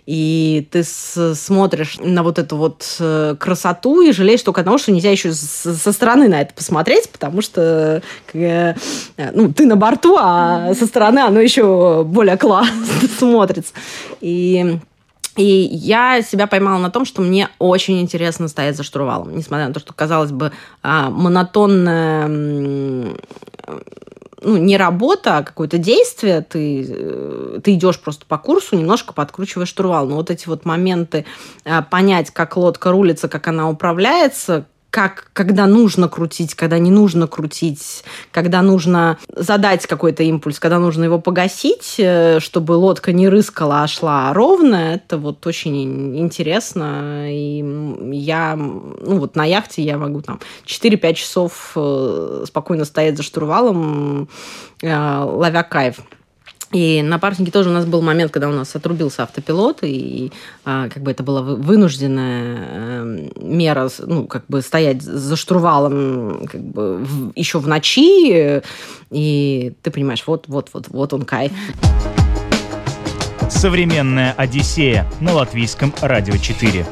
и 0.07 0.67
ты 0.73 0.83
смотришь 0.83 1.99
на 2.01 2.25
вот 2.25 2.41
эту 2.41 2.57
вот 2.57 2.97
э, 2.99 3.37
красоту 3.39 4.01
и 4.01 4.11
жалеешь 4.11 4.43
только 4.43 4.63
одного, 4.63 4.77
что 4.79 4.91
нельзя 4.91 5.11
еще 5.11 5.33
со 5.33 5.93
стороны 5.93 6.27
на 6.29 6.41
это 6.41 6.53
посмотреть, 6.53 7.09
потому 7.11 7.43
что 7.43 8.03
э, 8.33 8.75
ну, 9.33 9.53
ты 9.53 9.67
на 9.67 9.77
борту, 9.77 10.17
а 10.19 10.60
со 10.75 10.87
стороны 10.87 11.21
оно 11.21 11.41
еще 11.41 12.05
более 12.05 12.37
классно 12.37 12.85
смотрится. 13.19 13.73
И 14.21 14.79
и 15.37 15.45
я 15.45 16.23
себя 16.23 16.47
поймала 16.47 16.79
на 16.79 16.91
том, 16.91 17.05
что 17.05 17.23
мне 17.23 17.49
очень 17.59 18.01
интересно 18.01 18.49
стоять 18.49 18.77
за 18.77 18.83
штурвалом. 18.83 19.37
Несмотря 19.37 19.69
на 19.69 19.75
то, 19.75 19.81
что, 19.81 19.95
казалось 19.95 20.33
бы, 20.33 20.53
а, 20.83 21.09
монотонная 21.09 22.27
ну, 24.43 24.57
не 24.57 24.77
работа, 24.77 25.39
а 25.39 25.43
какое-то 25.43 25.79
действие, 25.79 26.41
ты, 26.41 26.87
э, 26.89 27.61
ты 27.63 27.75
идешь 27.75 28.01
просто 28.01 28.27
по 28.27 28.39
курсу, 28.39 28.77
немножко 28.77 29.13
подкручиваешь 29.13 29.69
штурвал. 29.69 30.07
Но 30.07 30.17
вот 30.17 30.31
эти 30.31 30.49
вот 30.49 30.65
моменты 30.65 31.27
а, 31.65 31.83
понять, 31.83 32.31
как 32.31 32.57
лодка 32.57 32.91
рулится, 32.91 33.29
как 33.29 33.49
она 33.49 33.69
управляется, 33.69 34.67
как, 34.91 35.31
когда 35.33 35.67
нужно 35.67 36.09
крутить, 36.09 36.55
когда 36.55 36.79
не 36.79 36.91
нужно 36.91 37.27
крутить, 37.27 38.05
когда 38.33 38.61
нужно 38.63 39.19
задать 39.35 39.87
какой-то 39.87 40.23
импульс, 40.23 40.59
когда 40.59 40.79
нужно 40.79 41.05
его 41.05 41.21
погасить, 41.21 41.95
э, 41.99 42.41
чтобы 42.41 42.73
лодка 42.73 43.13
не 43.13 43.29
рыскала, 43.29 43.83
а 43.83 43.87
шла 43.87 44.33
ровно, 44.33 44.95
это 44.95 45.17
вот 45.19 45.47
очень 45.47 46.19
интересно. 46.19 47.27
И 47.31 47.65
я, 48.13 48.57
ну 48.57 49.19
вот 49.19 49.37
на 49.37 49.45
яхте 49.45 49.83
я 49.83 49.97
могу 49.97 50.23
там 50.23 50.41
4-5 50.67 51.15
часов 51.15 51.73
э, 51.77 52.45
спокойно 52.47 52.85
стоять 52.85 53.17
за 53.17 53.23
штурвалом, 53.23 54.29
э, 54.83 55.25
ловя 55.25 55.63
кайф. 55.63 56.01
И 56.73 57.03
на 57.03 57.19
паруснике 57.19 57.51
тоже 57.51 57.69
у 57.69 57.73
нас 57.73 57.85
был 57.85 58.01
момент, 58.01 58.31
когда 58.31 58.49
у 58.49 58.53
нас 58.53 58.75
отрубился 58.77 59.25
автопилот, 59.25 59.79
и 59.83 60.31
а, 60.65 60.89
как 60.89 61.03
бы 61.03 61.11
это 61.11 61.25
была 61.25 61.43
вынужденная 61.43 62.59
э, 62.61 63.29
мера, 63.41 63.91
ну, 63.99 64.27
как 64.27 64.45
бы 64.47 64.63
стоять 64.63 65.03
за 65.03 65.35
штурвалом 65.35 66.47
как 66.47 66.61
бы 66.61 66.99
в, 66.99 67.33
еще 67.35 67.59
в 67.59 67.67
ночи, 67.67 68.63
и 69.11 69.73
ты 69.83 69.91
понимаешь, 69.91 70.23
вот, 70.27 70.45
вот, 70.47 70.71
вот, 70.73 70.87
вот 70.89 71.13
он 71.13 71.23
кайф. 71.23 71.51
Современная 73.51 74.33
Одиссея 74.37 75.11
на 75.21 75.33
латвийском 75.35 75.93
радио 76.01 76.37
4. 76.37 76.87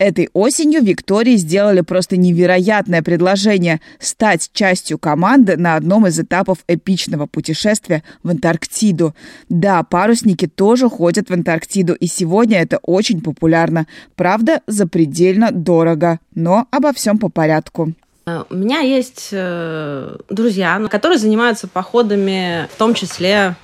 Этой 0.00 0.30
осенью 0.32 0.82
Виктории 0.82 1.36
сделали 1.36 1.82
просто 1.82 2.16
невероятное 2.16 3.02
предложение 3.02 3.82
стать 3.98 4.48
частью 4.54 4.98
команды 4.98 5.58
на 5.58 5.76
одном 5.76 6.06
из 6.06 6.18
этапов 6.18 6.60
эпичного 6.68 7.26
путешествия 7.26 8.02
в 8.22 8.30
Антарктиду. 8.30 9.14
Да, 9.50 9.82
парусники 9.82 10.46
тоже 10.46 10.88
ходят 10.88 11.28
в 11.28 11.34
Антарктиду, 11.34 11.92
и 11.92 12.06
сегодня 12.06 12.62
это 12.62 12.78
очень 12.78 13.20
популярно. 13.20 13.86
Правда, 14.16 14.62
запредельно 14.66 15.50
дорого, 15.52 16.18
но 16.34 16.66
обо 16.70 16.94
всем 16.94 17.18
по 17.18 17.28
порядку. 17.28 17.92
Э, 18.24 18.44
у 18.48 18.54
меня 18.54 18.80
есть 18.80 19.28
э, 19.32 20.16
друзья, 20.30 20.80
которые 20.90 21.18
занимаются 21.18 21.68
походами, 21.68 22.66
в 22.72 22.78
том 22.78 22.94
числе 22.94 23.54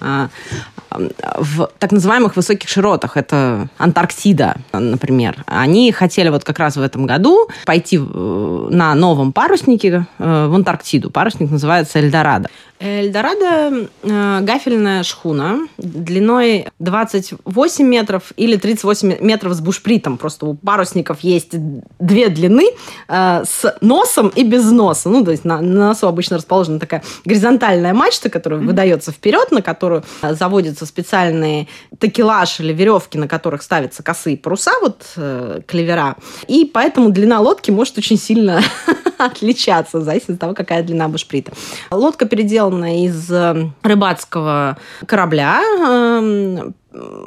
в 0.00 1.70
так 1.78 1.92
называемых 1.92 2.36
высоких 2.36 2.68
широтах, 2.68 3.16
это 3.16 3.68
Антарктида, 3.78 4.56
например, 4.72 5.44
они 5.46 5.92
хотели 5.92 6.28
вот 6.30 6.44
как 6.44 6.58
раз 6.58 6.76
в 6.76 6.82
этом 6.82 7.06
году 7.06 7.48
пойти 7.64 7.98
на 7.98 8.94
новом 8.94 9.32
паруснике 9.32 10.06
э, 10.18 10.46
в 10.48 10.54
Антарктиду. 10.54 11.10
Парусник 11.10 11.50
называется 11.50 12.00
Эльдорадо. 12.00 12.48
Эльдорадо 12.82 13.88
э, 14.02 14.40
гафельная 14.40 15.02
шхуна 15.02 15.68
длиной 15.76 16.66
28 16.78 17.84
метров 17.84 18.32
или 18.38 18.56
38 18.56 19.18
метров 19.20 19.52
с 19.52 19.60
бушпритом. 19.60 20.16
Просто 20.16 20.46
у 20.46 20.54
парусников 20.54 21.20
есть 21.20 21.50
две 21.98 22.30
длины 22.30 22.70
э, 23.06 23.42
с 23.44 23.76
носом 23.82 24.28
и 24.28 24.44
без 24.44 24.64
носа. 24.70 25.10
Ну, 25.10 25.22
то 25.22 25.30
есть 25.30 25.44
на, 25.44 25.60
на 25.60 25.88
носу 25.88 26.08
обычно 26.08 26.38
расположена 26.38 26.80
такая 26.80 27.02
горизонтальная 27.26 27.92
мачта, 27.92 28.30
которая 28.30 28.60
mm-hmm. 28.60 28.66
выдается 28.66 29.12
вперед, 29.12 29.50
на 29.50 29.60
которую 29.60 30.02
заводятся 30.22 30.86
специальные 30.86 31.68
такелаж 31.98 32.60
или 32.60 32.72
веревки, 32.72 33.18
на 33.18 33.28
которых 33.28 33.60
ставятся 33.60 34.02
косые 34.02 34.38
паруса, 34.38 34.72
вот 34.80 35.02
э, 35.16 35.60
клевера. 35.66 36.16
И 36.48 36.64
поэтому 36.64 37.10
длина 37.10 37.40
лодки 37.40 37.70
может 37.70 37.98
очень 37.98 38.16
сильно 38.16 38.62
отличаться 39.18 39.98
в 39.98 40.02
зависимости 40.02 40.32
от 40.32 40.40
того, 40.40 40.54
какая 40.54 40.82
длина 40.82 41.08
бушприта. 41.08 41.52
Лодка 41.90 42.24
переделана 42.24 42.69
из 42.78 43.30
э, 43.30 43.70
рыбацкого 43.82 44.76
корабля. 45.06 45.60
Эм, 45.60 46.74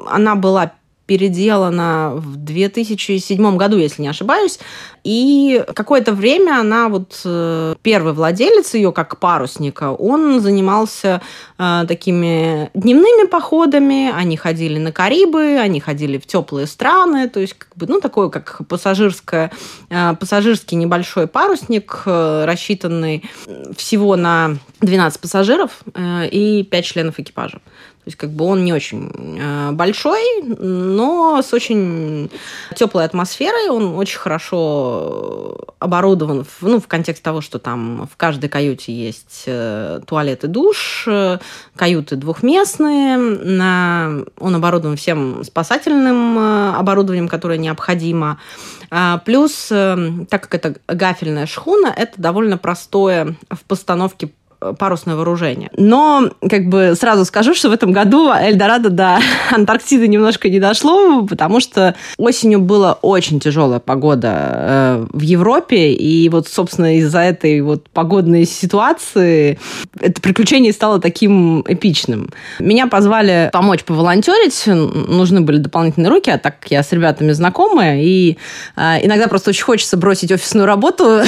она 0.09 0.35
была 0.35 0.73
переделана 1.05 2.13
в 2.15 2.37
2007 2.37 3.57
году, 3.57 3.77
если 3.77 4.01
не 4.01 4.07
ошибаюсь. 4.07 4.59
И 5.03 5.61
какое-то 5.75 6.13
время 6.13 6.61
она, 6.61 6.87
вот 6.87 7.19
э, 7.25 7.75
первый 7.81 8.13
владелец 8.13 8.73
ее 8.73 8.93
как 8.93 9.19
парусника, 9.19 9.91
он 9.91 10.39
занимался 10.39 11.21
э, 11.57 11.83
такими 11.89 12.69
дневными 12.73 13.27
походами, 13.27 14.11
они 14.15 14.37
ходили 14.37 14.79
на 14.79 14.93
Карибы, 14.93 15.57
они 15.59 15.81
ходили 15.81 16.17
в 16.17 16.25
теплые 16.25 16.67
страны, 16.67 17.27
то 17.27 17.41
есть 17.41 17.55
как 17.55 17.75
бы, 17.75 17.85
ну, 17.85 17.99
такой 17.99 18.31
как 18.31 18.61
пассажирское, 18.69 19.51
э, 19.89 20.13
пассажирский 20.17 20.77
небольшой 20.77 21.27
парусник, 21.27 22.03
э, 22.05 22.45
рассчитанный 22.45 23.29
всего 23.75 24.15
на 24.15 24.55
12 24.79 25.19
пассажиров 25.19 25.81
э, 25.93 26.29
и 26.29 26.63
5 26.63 26.85
членов 26.85 27.19
экипажа. 27.19 27.59
То 28.03 28.09
есть 28.09 28.17
как 28.17 28.31
бы 28.31 28.43
он 28.43 28.65
не 28.65 28.73
очень 28.73 29.39
э, 29.39 29.71
большой, 29.71 30.21
но 30.43 31.41
с 31.41 31.53
очень 31.53 32.29
теплой 32.75 33.05
атмосферой. 33.05 33.69
Он 33.69 33.95
очень 33.95 34.19
хорошо 34.19 35.57
оборудован, 35.79 36.43
в, 36.43 36.63
ну, 36.63 36.81
в 36.81 36.87
контексте 36.87 37.23
того, 37.23 37.39
что 37.39 37.59
там 37.59 38.09
в 38.11 38.17
каждой 38.17 38.49
каюте 38.49 38.91
есть 38.91 39.43
э, 39.45 40.01
туалет 40.05 40.43
и 40.43 40.47
душ, 40.47 41.05
э, 41.07 41.39
каюты 41.77 42.17
двухместные. 42.17 43.15
На, 43.17 44.25
он 44.37 44.55
оборудован 44.55 44.97
всем 44.97 45.41
спасательным 45.45 46.37
оборудованием, 46.75 47.29
которое 47.29 47.57
необходимо. 47.57 48.37
А, 48.91 49.19
плюс, 49.19 49.67
так 49.69 50.49
как 50.49 50.55
это 50.55 50.75
гафельная 50.87 51.45
шхуна, 51.45 51.87
это 51.87 52.13
довольно 52.17 52.57
простое 52.57 53.37
в 53.49 53.63
постановке 53.63 54.29
парусное 54.77 55.15
вооружение. 55.15 55.69
Но, 55.77 56.29
как 56.49 56.67
бы, 56.67 56.95
сразу 56.99 57.25
скажу, 57.25 57.53
что 57.53 57.69
в 57.69 57.73
этом 57.73 57.91
году 57.91 58.31
Эльдорадо 58.31 58.89
до 58.89 59.19
Антарктиды 59.51 60.07
немножко 60.07 60.49
не 60.49 60.59
дошло, 60.59 61.23
потому 61.23 61.59
что 61.59 61.95
осенью 62.17 62.59
была 62.59 62.93
очень 63.01 63.39
тяжелая 63.39 63.79
погода 63.79 64.33
э, 64.33 65.05
в 65.11 65.21
Европе, 65.21 65.93
и 65.93 66.29
вот, 66.29 66.47
собственно, 66.47 66.97
из-за 66.97 67.19
этой 67.19 67.61
вот 67.61 67.89
погодной 67.89 68.45
ситуации 68.45 69.59
это 69.99 70.21
приключение 70.21 70.73
стало 70.73 70.99
таким 70.99 71.61
эпичным. 71.67 72.29
Меня 72.59 72.87
позвали 72.87 73.49
помочь 73.51 73.83
поволонтерить, 73.83 74.63
нужны 74.65 75.41
были 75.41 75.57
дополнительные 75.57 76.09
руки, 76.09 76.29
а 76.29 76.37
так 76.37 76.59
как 76.59 76.71
я 76.71 76.83
с 76.83 76.91
ребятами 76.91 77.31
знакомая, 77.31 78.01
и 78.01 78.37
э, 78.75 79.05
иногда 79.05 79.27
просто 79.27 79.49
очень 79.49 79.63
хочется 79.63 79.97
бросить 79.97 80.31
офисную 80.31 80.65
работу, 80.65 81.21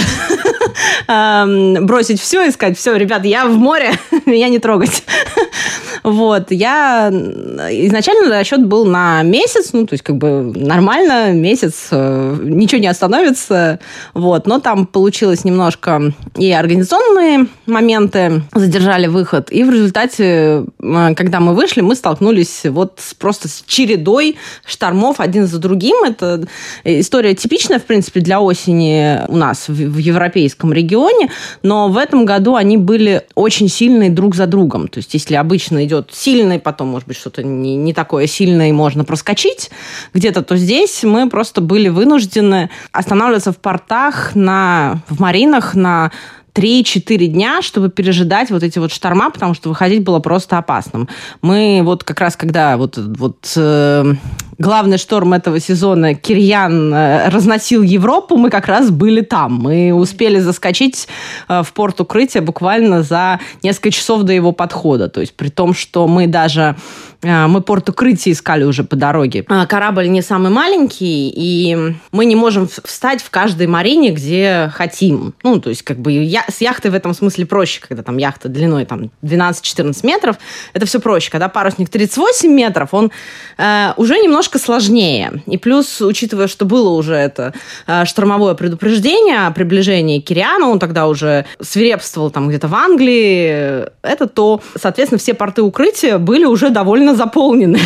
бросить 1.07 2.21
все 2.21 2.47
и 2.47 2.51
сказать, 2.51 2.77
все, 2.77 2.95
Ребят, 2.95 3.24
я 3.25 3.45
в 3.45 3.57
море, 3.57 3.91
меня 4.25 4.49
не 4.49 4.59
трогать. 4.59 5.03
Вот, 6.03 6.51
я 6.51 7.09
изначально 7.09 8.29
расчет 8.37 8.63
был 8.63 8.85
на 8.85 9.23
месяц, 9.23 9.71
ну, 9.73 9.87
то 9.87 9.93
есть 9.93 10.03
как 10.03 10.17
бы 10.17 10.53
нормально, 10.55 11.33
месяц, 11.33 11.87
э, 11.89 12.37
ничего 12.43 12.79
не 12.79 12.87
остановится, 12.87 13.79
вот, 14.13 14.45
но 14.45 14.59
там 14.59 14.85
получилось 14.85 15.43
немножко 15.43 16.13
и 16.37 16.51
организационные 16.51 17.47
моменты 17.65 18.43
задержали 18.53 19.07
выход, 19.07 19.51
и 19.51 19.63
в 19.63 19.71
результате, 19.71 20.65
э, 20.79 21.15
когда 21.15 21.39
мы 21.39 21.55
вышли, 21.55 21.81
мы 21.81 21.95
столкнулись 21.95 22.65
вот 22.65 22.99
просто 23.17 23.47
с 23.47 23.63
чередой 23.65 24.37
штормов 24.63 25.19
один 25.19 25.47
за 25.47 25.57
другим. 25.57 26.03
Это 26.03 26.45
история 26.83 27.33
типичная, 27.33 27.79
в 27.79 27.83
принципе, 27.85 28.19
для 28.19 28.41
осени 28.41 29.21
у 29.27 29.35
нас 29.35 29.67
в, 29.67 29.73
в 29.73 29.97
европейском 29.97 30.71
регионе, 30.71 31.31
но 31.63 31.87
в 31.87 31.97
этом 31.97 32.25
году 32.25 32.55
они 32.55 32.77
были 32.77 33.14
очень 33.35 33.69
сильные 33.69 34.09
друг 34.09 34.35
за 34.35 34.47
другом. 34.47 34.87
То 34.87 34.99
есть, 34.99 35.13
если 35.13 35.35
обычно 35.35 35.85
идет 35.85 36.09
сильный, 36.13 36.59
потом, 36.59 36.89
может 36.89 37.07
быть, 37.07 37.17
что-то 37.17 37.43
не, 37.43 37.75
не 37.75 37.93
такое 37.93 38.27
сильное, 38.27 38.69
и 38.69 38.71
можно 38.71 39.03
проскочить 39.03 39.71
где-то, 40.13 40.41
то 40.41 40.57
здесь 40.57 41.03
мы 41.03 41.29
просто 41.29 41.61
были 41.61 41.89
вынуждены 41.89 42.69
останавливаться 42.91 43.51
в 43.51 43.57
портах, 43.57 44.35
на, 44.35 45.01
в 45.09 45.19
маринах 45.19 45.75
на 45.75 46.11
3-4 46.55 47.27
дня, 47.27 47.61
чтобы 47.61 47.89
пережидать 47.89 48.49
вот 48.49 48.63
эти 48.63 48.79
вот 48.79 48.91
шторма, 48.91 49.29
потому 49.29 49.53
что 49.53 49.69
выходить 49.69 50.03
было 50.03 50.19
просто 50.19 50.57
опасным. 50.57 51.09
Мы 51.41 51.81
вот 51.83 52.03
как 52.03 52.21
раз, 52.21 52.35
когда 52.37 52.77
вот, 52.77 52.97
вот 52.97 53.51
э, 53.57 54.13
главный 54.57 54.97
шторм 54.97 55.33
этого 55.33 55.59
сезона 55.59 56.13
Кирьян 56.13 56.93
э, 56.93 57.29
разносил 57.29 57.81
Европу, 57.81 58.37
мы 58.37 58.49
как 58.49 58.67
раз 58.67 58.89
были 58.91 59.21
там. 59.21 59.53
Мы 59.53 59.93
успели 59.93 60.39
заскочить 60.39 61.07
э, 61.47 61.63
в 61.63 61.73
порт 61.73 62.01
укрытия 62.01 62.41
буквально 62.41 63.03
за 63.03 63.39
несколько 63.63 63.91
часов 63.91 64.23
до 64.23 64.33
его 64.33 64.51
подхода. 64.51 65.09
То 65.09 65.21
есть 65.21 65.33
при 65.35 65.49
том, 65.49 65.73
что 65.73 66.07
мы 66.07 66.27
даже 66.27 66.75
мы 67.25 67.61
порт 67.61 67.89
укрытия 67.89 68.33
искали 68.33 68.63
уже 68.63 68.83
по 68.83 68.95
дороге. 68.95 69.45
А 69.47 69.65
корабль 69.65 70.07
не 70.07 70.21
самый 70.21 70.51
маленький, 70.51 71.29
и 71.35 71.95
мы 72.11 72.25
не 72.25 72.35
можем 72.35 72.67
встать 72.67 73.21
в 73.21 73.29
каждой 73.29 73.67
марине, 73.67 74.11
где 74.11 74.71
хотим. 74.73 75.33
Ну, 75.43 75.59
то 75.59 75.69
есть 75.69 75.83
как 75.83 75.99
бы 75.99 76.11
я, 76.11 76.45
с 76.49 76.61
яхтой 76.61 76.91
в 76.91 76.95
этом 76.95 77.13
смысле 77.13 77.45
проще, 77.45 77.81
когда 77.81 78.03
там 78.03 78.17
яхта 78.17 78.49
длиной 78.49 78.85
там 78.85 79.11
12-14 79.23 80.05
метров. 80.05 80.37
Это 80.73 80.85
все 80.85 80.99
проще. 80.99 81.31
Когда 81.31 81.49
парусник 81.49 81.89
38 81.89 82.49
метров, 82.51 82.93
он 82.93 83.11
э, 83.57 83.93
уже 83.97 84.19
немножко 84.19 84.59
сложнее. 84.59 85.41
И 85.47 85.57
плюс, 85.57 86.01
учитывая, 86.01 86.47
что 86.47 86.65
было 86.65 86.89
уже 86.89 87.15
это 87.15 87.53
э, 87.87 88.05
штормовое 88.05 88.53
предупреждение 88.53 89.47
о 89.47 89.51
приближении 89.51 90.19
к 90.19 90.35
он 90.61 90.79
тогда 90.79 91.07
уже 91.07 91.45
свирепствовал 91.61 92.29
там 92.29 92.49
где-то 92.49 92.67
в 92.67 92.75
Англии, 92.75 93.85
это 94.01 94.27
то, 94.27 94.61
соответственно, 94.79 95.19
все 95.19 95.33
порты 95.33 95.61
укрытия 95.61 96.17
были 96.17 96.45
уже 96.45 96.69
довольно 96.69 97.14
заполнены. 97.15 97.79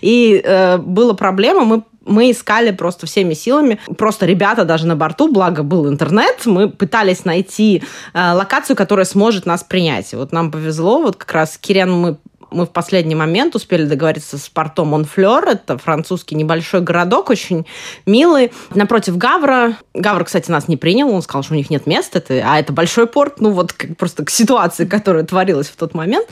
И 0.00 0.40
э, 0.44 0.78
была 0.78 1.14
проблема, 1.14 1.64
мы 1.64 1.82
мы 2.08 2.30
искали 2.30 2.70
просто 2.70 3.06
всеми 3.06 3.34
силами. 3.34 3.78
Просто 3.98 4.26
ребята 4.26 4.64
даже 4.64 4.86
на 4.86 4.96
борту, 4.96 5.30
благо 5.30 5.62
был 5.62 5.88
интернет, 5.88 6.46
мы 6.46 6.68
пытались 6.70 7.26
найти 7.26 7.82
э, 8.14 8.32
локацию, 8.32 8.76
которая 8.76 9.04
сможет 9.04 9.46
нас 9.46 9.62
принять. 9.62 10.12
И 10.12 10.16
вот 10.16 10.32
нам 10.32 10.50
повезло, 10.50 11.02
вот 11.02 11.16
как 11.16 11.32
раз 11.32 11.58
Киаран 11.58 11.92
мы 11.92 12.16
мы 12.50 12.66
в 12.66 12.70
последний 12.70 13.14
момент 13.14 13.54
успели 13.54 13.84
договориться 13.84 14.38
с 14.38 14.48
портом 14.48 14.88
Онфлер. 14.88 15.46
Это 15.48 15.76
французский 15.78 16.34
небольшой 16.34 16.80
городок, 16.80 17.30
очень 17.30 17.66
милый. 18.06 18.52
Напротив 18.74 19.18
Гавра. 19.18 19.76
Гавр, 19.94 20.24
кстати, 20.24 20.50
нас 20.50 20.68
не 20.68 20.76
принял. 20.76 21.10
Он 21.10 21.22
сказал, 21.22 21.42
что 21.42 21.54
у 21.54 21.56
них 21.56 21.70
нет 21.70 21.86
мест. 21.86 22.16
Это, 22.16 22.42
а 22.44 22.58
это 22.58 22.72
большой 22.72 23.06
порт. 23.06 23.40
Ну, 23.40 23.50
вот 23.50 23.72
как, 23.72 23.96
просто 23.96 24.24
к 24.24 24.30
ситуации, 24.30 24.86
которая 24.86 25.24
творилась 25.24 25.68
в 25.68 25.76
тот 25.76 25.94
момент. 25.94 26.26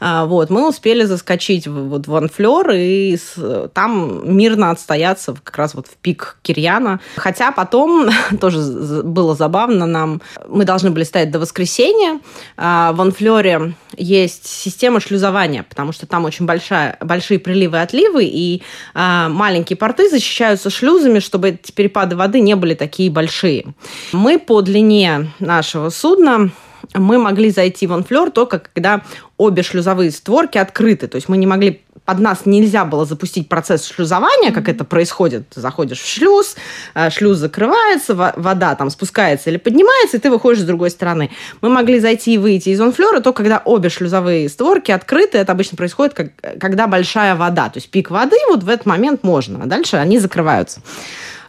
А, 0.00 0.24
вот. 0.24 0.50
Мы 0.50 0.68
успели 0.68 1.04
заскочить 1.04 1.66
в, 1.66 1.88
вот, 1.88 2.06
в 2.06 2.10
Онфлер 2.10 2.70
и 2.70 3.16
с, 3.16 3.70
там 3.74 4.36
мирно 4.36 4.70
отстояться 4.70 5.36
как 5.42 5.56
раз 5.56 5.74
вот 5.74 5.86
в 5.86 5.96
пик 5.96 6.38
Киарана. 6.42 7.00
Хотя 7.16 7.52
потом 7.52 8.08
тоже 8.40 8.60
было 9.02 9.34
забавно 9.34 9.86
нам. 9.86 10.22
Мы 10.48 10.64
должны 10.64 10.90
были 10.90 11.04
стоять 11.04 11.30
до 11.30 11.38
воскресенья. 11.38 12.20
А, 12.56 12.92
в 12.92 12.96
Монфлере 12.96 13.74
есть 13.96 14.46
система 14.46 15.00
шлюзования 15.00 15.57
плавания, 15.58 15.62
потому 15.68 15.92
что 15.92 16.06
там 16.06 16.24
очень 16.24 16.46
большая, 16.46 16.96
большие 17.00 17.38
приливы 17.38 17.76
и 17.76 17.80
отливы, 17.80 18.24
и 18.24 18.62
э, 18.94 19.28
маленькие 19.28 19.76
порты 19.76 20.08
защищаются 20.08 20.70
шлюзами, 20.70 21.20
чтобы 21.20 21.48
эти 21.50 21.72
перепады 21.72 22.16
воды 22.16 22.40
не 22.40 22.56
были 22.56 22.74
такие 22.74 23.10
большие. 23.10 23.64
Мы 24.12 24.38
по 24.38 24.62
длине 24.62 25.30
нашего 25.40 25.90
судна 25.90 26.50
мы 26.94 27.18
могли 27.18 27.50
зайти 27.50 27.86
в 27.86 27.92
Онфлер 27.92 28.30
только 28.30 28.60
когда 28.60 29.02
обе 29.36 29.62
шлюзовые 29.62 30.10
створки 30.10 30.58
открыты. 30.58 31.08
То 31.08 31.16
есть 31.16 31.28
мы 31.28 31.36
не 31.36 31.46
могли 31.46 31.82
под 32.08 32.20
нас 32.20 32.46
нельзя 32.46 32.86
было 32.86 33.04
запустить 33.04 33.50
процесс 33.50 33.86
шлюзования, 33.86 34.50
как 34.50 34.70
это 34.70 34.82
происходит. 34.84 35.50
Ты 35.50 35.60
заходишь 35.60 36.00
в 36.00 36.08
шлюз, 36.08 36.56
э, 36.94 37.10
шлюз 37.10 37.36
закрывается, 37.36 38.14
вода 38.14 38.74
там 38.76 38.88
спускается 38.88 39.50
или 39.50 39.58
поднимается, 39.58 40.16
и 40.16 40.20
ты 40.20 40.30
выходишь 40.30 40.62
с 40.62 40.64
другой 40.64 40.88
стороны. 40.88 41.30
Мы 41.60 41.68
могли 41.68 42.00
зайти 42.00 42.32
и 42.32 42.38
выйти 42.38 42.70
из 42.70 42.80
онфлера 42.80 43.20
только 43.20 43.42
когда 43.42 43.60
обе 43.62 43.90
шлюзовые 43.90 44.48
створки 44.48 44.90
открыты. 44.90 45.36
Это 45.36 45.52
обычно 45.52 45.76
происходит, 45.76 46.14
как, 46.14 46.30
когда 46.58 46.86
большая 46.86 47.36
вода. 47.36 47.68
То 47.68 47.76
есть 47.76 47.90
пик 47.90 48.10
воды 48.10 48.38
вот 48.48 48.62
в 48.62 48.70
этот 48.70 48.86
момент 48.86 49.22
можно, 49.22 49.64
а 49.64 49.66
дальше 49.66 49.98
они 49.98 50.18
закрываются. 50.18 50.80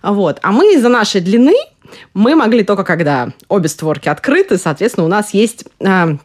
Вот. 0.04 0.40
А 0.42 0.52
мы 0.52 0.74
из-за 0.74 0.90
нашей 0.90 1.22
длины 1.22 1.56
мы 2.14 2.36
могли 2.36 2.64
только 2.64 2.84
когда 2.84 3.30
обе 3.48 3.70
створки 3.70 4.10
открыты, 4.10 4.58
соответственно, 4.58 5.06
у 5.06 5.10
нас 5.10 5.34
есть 5.34 5.64
э, 5.80 6.18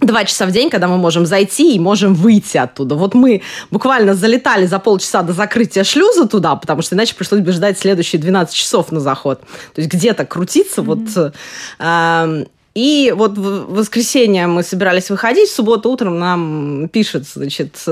два 0.00 0.24
часа 0.24 0.46
в 0.46 0.52
день, 0.52 0.70
когда 0.70 0.88
мы 0.88 0.96
можем 0.96 1.26
зайти 1.26 1.74
и 1.74 1.78
можем 1.78 2.14
выйти 2.14 2.56
оттуда. 2.56 2.94
Вот 2.94 3.14
мы 3.14 3.42
буквально 3.70 4.14
залетали 4.14 4.66
за 4.66 4.78
полчаса 4.78 5.22
до 5.22 5.32
закрытия 5.32 5.84
шлюза 5.84 6.28
туда, 6.28 6.54
потому 6.56 6.82
что 6.82 6.94
иначе 6.94 7.14
пришлось 7.14 7.40
бы 7.40 7.52
ждать 7.52 7.78
следующие 7.78 8.20
12 8.20 8.54
часов 8.54 8.92
на 8.92 9.00
заход. 9.00 9.40
То 9.74 9.80
есть 9.80 9.92
где-то 9.92 10.24
крутиться. 10.24 10.82
Mm-hmm. 10.82 10.84
Вот, 10.84 11.34
э, 11.80 12.44
и 12.74 13.12
вот 13.16 13.36
в 13.36 13.74
воскресенье 13.74 14.46
мы 14.46 14.62
собирались 14.62 15.10
выходить, 15.10 15.48
в 15.48 15.54
субботу 15.54 15.90
утром 15.90 16.18
нам 16.18 16.88
пишет, 16.88 17.26
значит, 17.26 17.84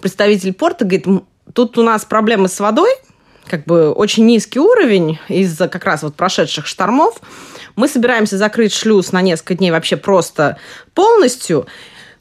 представитель 0.00 0.54
порта, 0.54 0.86
говорит, 0.86 1.06
тут 1.52 1.76
у 1.76 1.82
нас 1.82 2.06
проблемы 2.06 2.48
с 2.48 2.58
водой, 2.58 2.90
как 3.46 3.64
бы 3.64 3.90
очень 3.90 4.24
низкий 4.24 4.60
уровень 4.60 5.18
из-за 5.28 5.68
как 5.68 5.84
раз 5.84 6.02
вот 6.02 6.14
прошедших 6.14 6.66
штормов. 6.66 7.20
Мы 7.76 7.88
собираемся 7.88 8.38
закрыть 8.38 8.72
шлюз 8.72 9.12
на 9.12 9.22
несколько 9.22 9.54
дней 9.54 9.70
вообще 9.70 9.96
просто 9.96 10.58
полностью. 10.94 11.66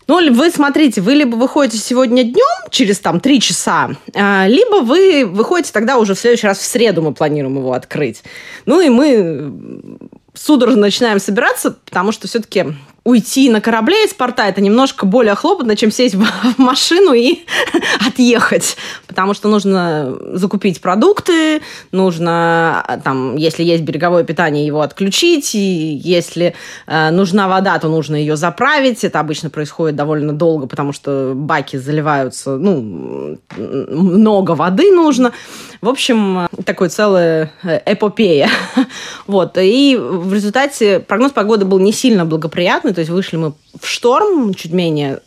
Ну, 0.08 0.34
вы 0.34 0.50
смотрите, 0.50 1.02
вы 1.02 1.14
либо 1.14 1.36
выходите 1.36 1.78
сегодня 1.78 2.24
днем, 2.24 2.70
через 2.72 3.00
там 3.00 3.20
три 3.20 3.40
часа, 3.40 3.92
а, 4.16 4.48
либо 4.48 4.78
вы 4.78 5.24
выходите 5.24 5.72
тогда 5.72 6.00
уже 6.00 6.16
в 6.16 6.20
следующий 6.20 6.48
раз 6.48 6.58
в 6.58 6.66
среду 6.66 7.04
мы 7.04 7.14
планируем 7.14 7.58
его 7.58 7.74
открыть. 7.74 8.24
Ну, 8.66 8.82
и 8.82 8.90
мы 8.90 10.00
судорожно 10.40 10.82
начинаем 10.82 11.20
собираться, 11.20 11.72
потому 11.86 12.12
что 12.12 12.28
все-таки 12.28 12.66
уйти 13.04 13.50
на 13.50 13.60
корабле 13.62 14.06
из 14.06 14.14
порта 14.14 14.44
это 14.44 14.62
немножко 14.62 15.06
более 15.06 15.34
хлопотно, 15.36 15.76
чем 15.76 15.92
сесть 15.92 16.16
в 16.16 16.26
машину 16.58 17.14
и 17.14 17.40
отъехать. 18.08 18.78
Потому 19.08 19.34
что 19.34 19.50
нужно 19.50 20.16
закупить 20.34 20.82
продукты, 20.82 21.62
нужно, 21.92 23.02
там, 23.04 23.36
если 23.36 23.64
есть 23.64 23.84
береговое 23.84 24.24
питание, 24.24 24.66
его 24.66 24.82
отключить, 24.82 25.56
и 25.56 25.60
если 26.04 26.56
э, 26.88 27.10
нужна 27.10 27.48
вода, 27.48 27.78
то 27.80 27.90
нужно 27.90 28.16
ее 28.16 28.36
заправить. 28.36 29.04
Это 29.04 29.20
обычно 29.20 29.50
происходит 29.50 29.96
довольно 29.96 30.34
долго, 30.34 30.68
потому 30.68 30.94
что 30.94 31.34
баки 31.36 31.78
заливаются, 31.78 32.58
ну, 32.58 33.40
много 33.58 34.52
воды 34.52 34.92
нужно. 34.92 35.34
В 35.82 35.88
общем, 35.88 36.48
такой 36.66 36.90
целая 36.90 37.52
э, 37.64 37.80
эпопея. 37.86 38.50
вот. 39.28 39.58
И 39.58 39.98
в 39.98 40.34
результате 40.34 41.00
прогноз 41.00 41.32
погоды 41.32 41.66
был 41.66 41.80
не 41.80 41.94
сильно 41.94 42.26
благоприятный, 42.26 42.94
то 42.94 43.00
есть 43.00 43.12
вышли 43.12 43.38
мы 43.38 43.54
в 43.80 43.88
шторм, 43.88 44.54
чуть 44.54 44.74
менее 44.74 45.22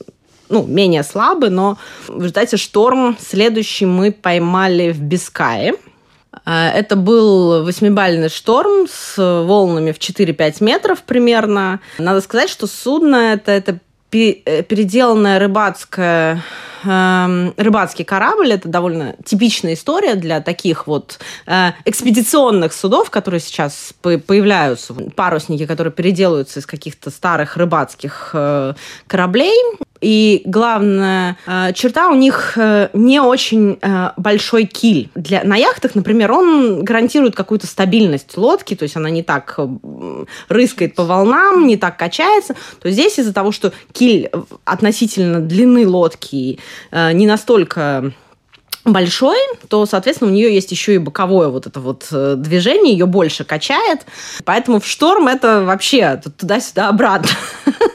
ну, 0.51 0.67
менее 0.67 1.03
слабый, 1.03 1.49
но 1.49 1.79
в 2.07 2.19
результате 2.19 2.59
шторм 2.59 3.17
следующий 3.19 3.87
мы 3.87 4.13
поймали 4.13 4.93
в 4.93 5.01
Бискае. 5.01 5.75
Э, 6.45 6.69
это 6.69 6.97
был 6.97 7.65
восьмибальный 7.65 8.29
шторм 8.29 8.87
с 8.89 9.17
волнами 9.17 9.93
в 9.93 9.99
4-5 9.99 10.63
метров 10.63 11.03
примерно. 11.03 11.81
Надо 11.99 12.21
сказать, 12.21 12.51
что 12.51 12.67
судно 12.67 13.33
это, 13.33 13.53
это 13.53 13.73
э, 13.73 13.79
переделанная 14.13 15.39
рыбацкая 15.39 16.43
Эм, 16.85 17.55
рыбацкий 17.57 18.05
корабль. 18.05 18.53
Это 18.53 18.69
довольно 18.69 19.15
типичная 19.25 19.75
история 19.75 20.15
для 20.15 20.41
таких 20.41 20.87
вот 20.87 21.19
э, 21.47 21.71
экспедиционных 21.85 22.73
судов, 22.73 23.11
которые 23.11 23.41
сейчас 23.41 23.95
появляются. 24.01 24.95
Парусники, 24.95 25.67
которые 25.67 25.93
переделываются 25.93 26.61
из 26.61 26.67
каких-то 26.67 27.11
старых 27.11 27.57
рыбацких 27.57 28.31
э, 28.33 28.75
кораблей. 29.07 29.57
И 30.03 30.43
главная 30.45 31.39
э, 31.47 31.73
черта 31.75 32.09
у 32.09 32.15
них 32.15 32.55
э, 32.57 32.89
не 32.93 33.21
очень 33.21 33.79
э, 33.81 34.11
большой 34.17 34.65
киль. 34.65 35.09
Для, 35.15 35.45
на 35.45 35.57
яхтах, 35.57 35.95
например, 35.95 36.33
он 36.33 36.83
гарантирует 36.83 37.37
какую-то 37.37 37.69
стабильность 37.69 38.37
лодки, 38.37 38.75
то 38.75 38.83
есть 38.83 38.97
она 38.97 39.11
не 39.11 39.23
так 39.23 39.55
э, 39.59 40.25
рыскает 40.49 40.97
по 40.97 41.05
волнам, 41.05 41.69
не 41.69 41.77
так 41.77 41.97
качается. 41.97 42.57
То 42.81 42.91
здесь 42.91 43.19
из-за 43.21 43.33
того, 43.33 43.53
что 43.53 43.73
киль 43.93 44.29
относительно 44.65 45.41
длины 45.41 45.87
лодки 45.87 46.59
э, 46.91 47.13
не 47.13 47.27
настолько 47.27 48.13
большой, 48.85 49.39
то, 49.69 49.87
соответственно, 49.87 50.31
у 50.31 50.35
нее 50.35 50.53
есть 50.53 50.71
еще 50.73 50.95
и 50.95 50.99
боковое 50.99 51.49
вот 51.49 51.67
это 51.67 51.81
вот 51.81 52.09
э, 52.11 52.35
движение, 52.37 52.93
ее 52.93 53.07
больше 53.07 53.45
качает. 53.45 54.01
Поэтому 54.45 54.81
в 54.81 54.87
шторм 54.87 55.29
это 55.29 55.63
вообще 55.63 56.21
туда-сюда 56.39 56.89
обратно. 56.89 57.31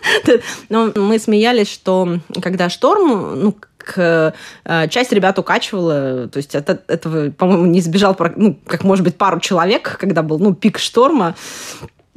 Но 0.70 0.92
мы 0.96 1.20
смеялись, 1.20 1.72
что 1.72 2.20
когда 2.42 2.70
шторм, 2.70 3.42
ну, 3.42 3.56
к, 3.78 4.34
э, 4.66 4.88
часть 4.90 5.12
ребят 5.12 5.40
укачивала, 5.40 6.28
то 6.28 6.38
есть 6.38 6.56
это, 6.56 6.82
этого, 6.88 7.32
по-моему, 7.32 7.66
не 7.66 7.82
сбежал, 7.82 8.16
ну, 8.36 8.58
как 8.66 8.84
может 8.84 9.04
быть, 9.04 9.18
пару 9.18 9.40
человек, 9.40 9.98
когда 10.00 10.24
был, 10.24 10.40
ну, 10.40 10.54
пик 10.54 10.78
шторма, 10.78 11.36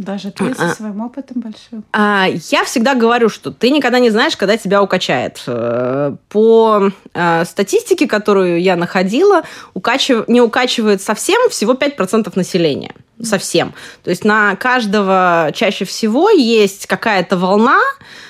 даже 0.01 0.31
ты 0.31 0.55
со 0.55 0.71
а. 0.71 0.75
своим 0.75 1.03
опытом 1.03 1.43
большим? 1.43 1.85
А, 1.93 2.27
я 2.51 2.65
всегда 2.65 2.95
говорю, 2.95 3.29
что 3.29 3.51
ты 3.51 3.71
никогда 3.71 3.99
не 3.99 4.11
знаешь, 4.11 4.37
когда 4.37 4.57
тебя 4.57 4.83
укачает. 4.83 5.43
Э, 5.47 6.17
по 6.31 6.91
э, 7.13 7.45
статистике, 7.45 8.07
которую 8.09 8.63
я 8.63 8.77
находила, 8.77 9.43
укачив... 9.75 10.27
не 10.27 10.41
укачивает 10.41 11.03
совсем 11.03 11.51
всего 11.51 11.75
5% 11.75 12.33
населения. 12.35 12.95
Совсем. 13.23 13.75
То 14.03 14.11
есть 14.11 14.25
на 14.25 14.57
каждого 14.57 15.51
чаще 15.55 15.85
всего 15.85 16.31
есть 16.31 16.87
какая-то 16.87 17.37
волна, 17.37 17.81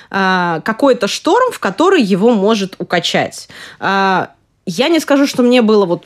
э, 0.09 0.61
какой-то 0.65 1.07
шторм, 1.07 1.53
в 1.53 1.59
который 1.59 2.01
его 2.01 2.31
может 2.31 2.75
укачать. 2.79 3.47
Я 4.73 4.87
не 4.87 4.99
скажу, 4.99 5.27
что 5.27 5.43
мне 5.43 5.61
было 5.61 5.85
вот 5.85 6.05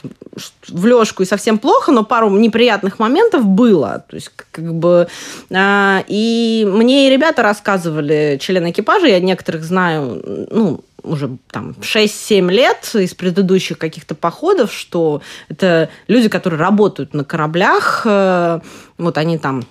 в 0.68 0.86
лёжку 0.86 1.24
и 1.24 1.26
совсем 1.26 1.60
плохо, 1.60 1.92
но 1.92 2.04
пару 2.04 2.30
неприятных 2.30 2.98
моментов 3.00 3.46
было. 3.46 4.04
То 4.10 4.16
есть, 4.16 4.32
как 4.52 4.74
бы... 4.74 5.08
Э, 5.52 6.00
и 6.08 6.68
мне 6.68 7.08
и 7.08 7.12
ребята 7.12 7.44
рассказывали, 7.44 8.38
члены 8.42 8.72
экипажа, 8.72 9.06
я 9.08 9.20
некоторых 9.20 9.64
знаю, 9.64 10.48
ну, 10.50 10.80
уже 11.04 11.38
там 11.52 11.76
6-7 11.80 12.52
лет 12.52 12.90
из 12.96 13.14
предыдущих 13.14 13.78
каких-то 13.78 14.16
походов, 14.16 14.74
что 14.74 15.22
это 15.48 15.90
люди, 16.08 16.28
которые 16.28 16.60
работают 16.60 17.14
на 17.14 17.24
кораблях, 17.24 18.02
э, 18.06 18.60
вот 18.98 19.18
они 19.20 19.38
там 19.38 19.64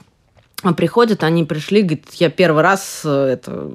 приходят, 0.77 1.25
они 1.25 1.45
пришли, 1.45 1.83
говорят, 1.83 2.15
я 2.15 2.31
первый 2.31 2.63
раз 2.63 3.03
э, 3.05 3.11
это 3.33 3.73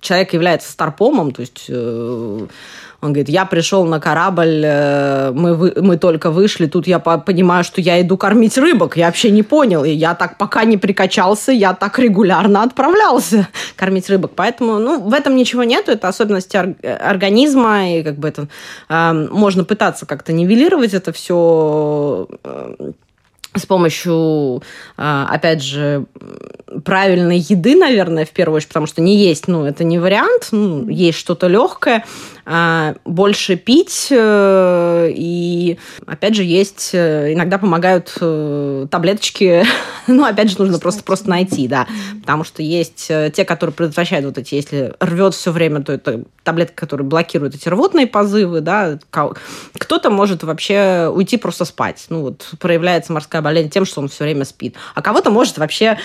человек 0.00 0.32
является 0.34 0.70
старпомом, 0.70 1.32
то 1.32 1.40
есть 1.40 1.66
э, 1.68 2.46
он 3.02 3.12
говорит, 3.12 3.28
я 3.28 3.44
пришел 3.46 3.84
на 3.84 3.98
корабль, 3.98 4.62
э, 4.64 5.32
мы, 5.34 5.56
вы, 5.56 5.74
мы 5.76 5.96
только 5.96 6.30
вышли, 6.30 6.66
тут 6.66 6.86
я 6.86 7.00
понимаю, 7.00 7.64
что 7.64 7.80
я 7.80 8.00
иду 8.00 8.16
кормить 8.16 8.56
рыбок. 8.56 8.96
Я 8.96 9.06
вообще 9.06 9.30
не 9.32 9.42
понял. 9.42 9.82
И 9.82 9.90
я 9.90 10.14
так 10.14 10.38
пока 10.38 10.62
не 10.62 10.76
прикачался, 10.76 11.50
я 11.50 11.74
так 11.74 11.98
регулярно 11.98 12.62
отправлялся 12.62 13.48
кормить 13.76 14.08
рыбок. 14.08 14.32
Поэтому, 14.36 14.78
ну, 14.78 15.00
в 15.00 15.12
этом 15.14 15.34
ничего 15.34 15.64
нету. 15.64 15.90
Это 15.90 16.06
особенности 16.06 16.56
организма. 16.56 17.98
И 17.98 18.04
как 18.04 18.18
бы 18.18 18.28
это 18.28 18.46
э, 18.88 19.12
можно 19.12 19.64
пытаться 19.64 20.06
как-то 20.06 20.32
нивелировать 20.32 20.94
это 20.94 21.12
все 21.12 22.28
э, 22.44 22.92
с 23.54 23.66
помощью, 23.66 24.62
э, 24.96 25.26
опять 25.28 25.62
же, 25.62 26.06
правильной 26.84 27.38
еды, 27.38 27.76
наверное, 27.76 28.24
в 28.24 28.30
первую 28.30 28.56
очередь, 28.56 28.68
потому 28.68 28.86
что 28.86 29.02
не 29.02 29.16
есть, 29.16 29.48
ну, 29.48 29.64
это 29.64 29.84
не 29.84 29.98
вариант, 29.98 30.48
ну, 30.52 30.88
есть 30.88 31.18
что-то 31.18 31.48
легкое, 31.48 32.04
больше 32.44 33.56
пить. 33.56 34.08
Э, 34.10 35.10
и, 35.14 35.78
опять 36.06 36.34
же, 36.34 36.42
есть... 36.42 36.90
Э, 36.92 37.32
иногда 37.32 37.58
помогают 37.58 38.16
э, 38.20 38.86
таблеточки. 38.90 39.64
ну, 40.06 40.24
опять 40.24 40.50
же, 40.50 40.58
нужно 40.58 40.78
просто, 40.78 41.04
просто 41.04 41.30
найти, 41.30 41.68
да. 41.68 41.86
Потому 42.20 42.44
что 42.44 42.62
есть 42.62 43.06
те, 43.06 43.44
которые 43.44 43.74
предотвращают 43.74 44.26
вот 44.26 44.38
эти... 44.38 44.54
Если 44.54 44.94
рвет 45.00 45.34
все 45.34 45.52
время, 45.52 45.82
то 45.82 45.92
это 45.92 46.24
таблетка, 46.42 46.74
которая 46.74 47.06
блокирует 47.06 47.54
эти 47.54 47.68
рвотные 47.68 48.06
позывы, 48.06 48.60
да. 48.60 48.98
Кто-то 49.78 50.10
может 50.10 50.42
вообще 50.42 51.10
уйти 51.12 51.36
просто 51.36 51.64
спать. 51.64 52.06
Ну, 52.08 52.22
вот 52.22 52.50
проявляется 52.58 53.12
морская 53.12 53.42
болезнь 53.42 53.70
тем, 53.70 53.84
что 53.84 54.00
он 54.00 54.08
все 54.08 54.24
время 54.24 54.44
спит. 54.44 54.74
А 54.94 55.02
кого-то 55.02 55.30
может 55.30 55.58
вообще 55.58 55.98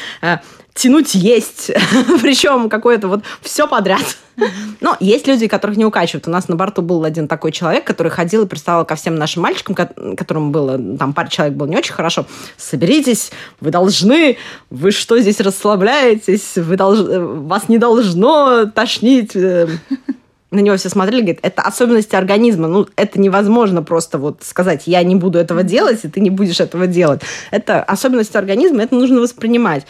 тянуть 0.77 1.15
есть. 1.15 1.71
Причем 2.21 2.69
какое-то 2.69 3.07
вот 3.07 3.23
все 3.41 3.67
подряд. 3.67 4.17
Но 4.81 4.95
есть 4.99 5.27
люди, 5.27 5.47
которых 5.47 5.77
не 5.77 5.85
укачивают. 5.85 6.27
У 6.27 6.31
нас 6.31 6.47
на 6.47 6.55
борту 6.55 6.81
был 6.81 7.03
один 7.03 7.27
такой 7.27 7.51
человек, 7.51 7.85
который 7.85 8.11
ходил 8.11 8.45
и 8.45 8.47
приставал 8.47 8.85
ко 8.85 8.95
всем 8.95 9.15
нашим 9.15 9.41
мальчикам, 9.41 9.75
которым 9.75 10.51
было, 10.51 10.77
там, 10.97 11.13
пара 11.13 11.27
человек 11.27 11.55
было 11.55 11.67
не 11.67 11.75
очень 11.75 11.93
хорошо. 11.93 12.25
Соберитесь, 12.55 13.31
вы 13.59 13.71
должны, 13.71 14.37
вы 14.69 14.91
что 14.91 15.19
здесь 15.19 15.39
расслабляетесь, 15.39 16.55
вы 16.55 16.77
долж... 16.77 16.99
вас 16.99 17.67
не 17.67 17.79
должно 17.79 18.65
тошнить. 18.65 19.35
На 20.49 20.59
него 20.59 20.77
все 20.77 20.89
смотрели, 20.89 21.21
говорит, 21.21 21.39
это 21.41 21.63
особенности 21.63 22.15
организма. 22.15 22.67
Ну, 22.67 22.87
это 22.95 23.19
невозможно 23.19 23.83
просто 23.83 24.17
вот 24.17 24.43
сказать, 24.43 24.83
я 24.85 25.03
не 25.03 25.15
буду 25.15 25.39
этого 25.39 25.63
делать, 25.63 26.05
и 26.05 26.07
ты 26.07 26.21
не 26.21 26.29
будешь 26.29 26.61
этого 26.61 26.87
делать. 26.87 27.21
Это 27.51 27.83
особенности 27.83 28.37
организма, 28.37 28.83
это 28.83 28.95
нужно 28.95 29.19
воспринимать. 29.19 29.85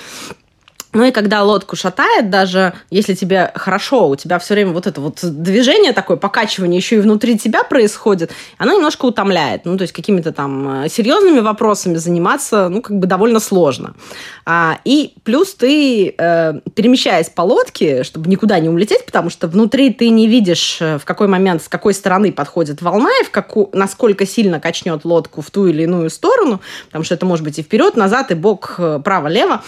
Ну 0.93 1.04
и 1.04 1.12
когда 1.12 1.43
лодку 1.43 1.76
шатает, 1.76 2.30
даже 2.30 2.73
если 2.89 3.13
тебе 3.13 3.52
хорошо, 3.56 4.10
у 4.10 4.15
тебя 4.15 4.39
все 4.39 4.54
время 4.54 4.71
вот 4.71 4.88
это 4.88 5.02
вот 5.02 5.19
движение 5.21 5.91
такое, 5.91 6.17
покачивание 6.17 6.78
еще 6.78 6.95
и 6.95 7.00
внутри 7.00 7.38
тебя 7.38 7.63
происходит, 7.63 8.32
оно 8.58 8.73
немножко 8.73 9.06
утомляет. 9.06 9.65
Ну, 9.65 9.78
то 9.78 9.82
есть 9.82 9.93
какими-то 9.93 10.32
там 10.32 10.84
э, 10.84 10.89
серьезными 10.89 11.39
вопросами 11.39 11.95
заниматься, 11.95 12.69
ну, 12.69 12.82
как 12.82 12.97
бы 12.97 13.06
довольно 13.06 13.39
сложно. 13.39 13.95
А, 14.45 14.80
и 14.86 15.13
плюс 15.23 15.54
ты, 15.56 16.15
э, 16.17 16.54
перемещаясь 16.73 17.30
по 17.30 17.41
лодке, 17.41 18.04
чтобы 18.04 18.30
никуда 18.30 18.60
не 18.60 18.69
улететь, 18.69 19.06
потому 19.06 19.30
что 19.30 19.47
внутри 19.47 19.93
ты 19.93 20.10
не 20.10 20.28
видишь, 20.28 20.78
э, 20.80 20.97
в 20.97 21.06
какой 21.06 21.28
момент, 21.28 21.63
с 21.63 21.67
какой 21.67 21.93
стороны 21.93 22.32
подходит 22.32 22.82
волна, 22.82 23.10
и 23.21 23.26
в 23.26 23.30
какую, 23.30 23.69
насколько 23.73 24.26
сильно 24.26 24.62
качнет 24.62 25.04
лодку 25.04 25.41
в 25.41 25.52
ту 25.52 25.67
или 25.67 25.84
иную 25.84 26.10
сторону, 26.10 26.62
потому 26.86 27.04
что 27.04 27.13
это 27.13 27.26
может 27.26 27.43
быть 27.43 27.60
и 27.60 27.62
вперед, 27.62 27.97
назад, 27.97 28.32
и 28.32 28.36
бок, 28.36 28.76
э, 28.78 29.02
право-лево. 29.04 29.62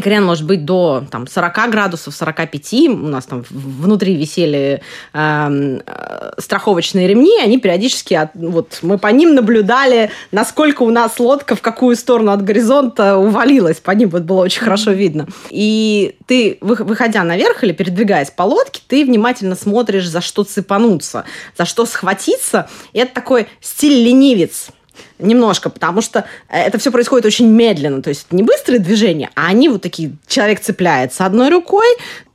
И 0.00 0.02
крен 0.02 0.24
может 0.24 0.46
быть 0.46 0.64
до 0.64 1.04
там, 1.10 1.26
40 1.26 1.70
градусов, 1.70 2.14
45. 2.14 2.72
У 2.88 3.08
нас 3.08 3.26
там 3.26 3.44
внутри 3.50 4.16
висели 4.16 4.80
эм, 5.12 5.82
э, 5.86 6.30
страховочные 6.38 7.06
ремни, 7.06 7.38
они 7.38 7.58
периодически, 7.60 8.14
от, 8.14 8.30
вот 8.32 8.78
мы 8.80 8.96
по 8.96 9.08
ним 9.08 9.34
наблюдали, 9.34 10.10
насколько 10.32 10.84
у 10.84 10.90
нас 10.90 11.20
лодка 11.20 11.54
в 11.54 11.60
какую 11.60 11.96
сторону 11.96 12.32
от 12.32 12.42
горизонта 12.42 13.18
увалилась. 13.18 13.76
По 13.76 13.90
ним 13.90 14.08
вот 14.08 14.22
было 14.22 14.40
очень 14.40 14.62
хорошо 14.62 14.92
видно. 14.92 15.26
И 15.50 16.16
ты, 16.24 16.56
выходя 16.62 17.22
наверх 17.22 17.62
или 17.62 17.72
передвигаясь 17.72 18.30
по 18.30 18.44
лодке, 18.44 18.80
ты 18.88 19.04
внимательно 19.04 19.54
смотришь, 19.54 20.08
за 20.08 20.22
что 20.22 20.44
цепануться, 20.44 21.26
за 21.58 21.66
что 21.66 21.84
схватиться. 21.84 22.70
И 22.94 23.00
это 23.00 23.12
такой 23.12 23.48
стиль 23.60 24.02
ленивец 24.02 24.70
немножко, 25.18 25.70
потому 25.70 26.00
что 26.00 26.24
это 26.48 26.78
все 26.78 26.90
происходит 26.90 27.26
очень 27.26 27.48
медленно, 27.48 28.02
то 28.02 28.08
есть 28.10 28.32
не 28.32 28.42
быстрые 28.42 28.78
движения, 28.78 29.30
а 29.34 29.48
они 29.48 29.68
вот 29.68 29.82
такие, 29.82 30.12
человек 30.26 30.60
цепляется 30.60 31.26
одной 31.26 31.50
рукой, 31.50 31.86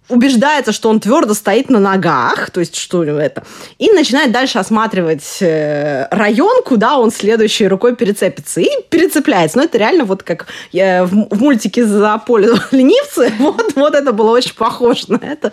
убеждается, 0.08 0.72
что 0.72 0.90
он 0.90 1.00
твердо 1.00 1.34
стоит 1.34 1.70
на 1.70 1.80
ногах, 1.80 2.52
то 2.52 2.60
есть 2.60 2.76
что 2.76 3.04
это, 3.04 3.44
и 3.80 3.92
начинает 3.92 4.32
дальше 4.32 4.60
осматривать 4.60 5.38
э, 5.42 6.08
район, 6.12 6.64
куда 6.64 6.98
он 6.98 7.12
следующей 7.12 7.68
рукой 7.68 7.96
перецепится, 7.96 8.62
и 8.62 8.68
перецепляется. 8.90 9.58
Но 9.58 9.64
это 9.64 9.78
реально 9.78 10.06
вот 10.06 10.24
как 10.24 10.48
я 10.72 11.06
в, 11.06 11.36
мультике 11.40 11.86
«За 11.86 12.18
поле 12.18 12.50
ленивцы», 12.72 13.34
вот, 13.40 13.74
вот 13.76 13.96
это 13.96 14.12
было 14.12 14.32
очень 14.32 14.56
похоже 14.56 15.06
на 15.08 15.18
это. 15.18 15.52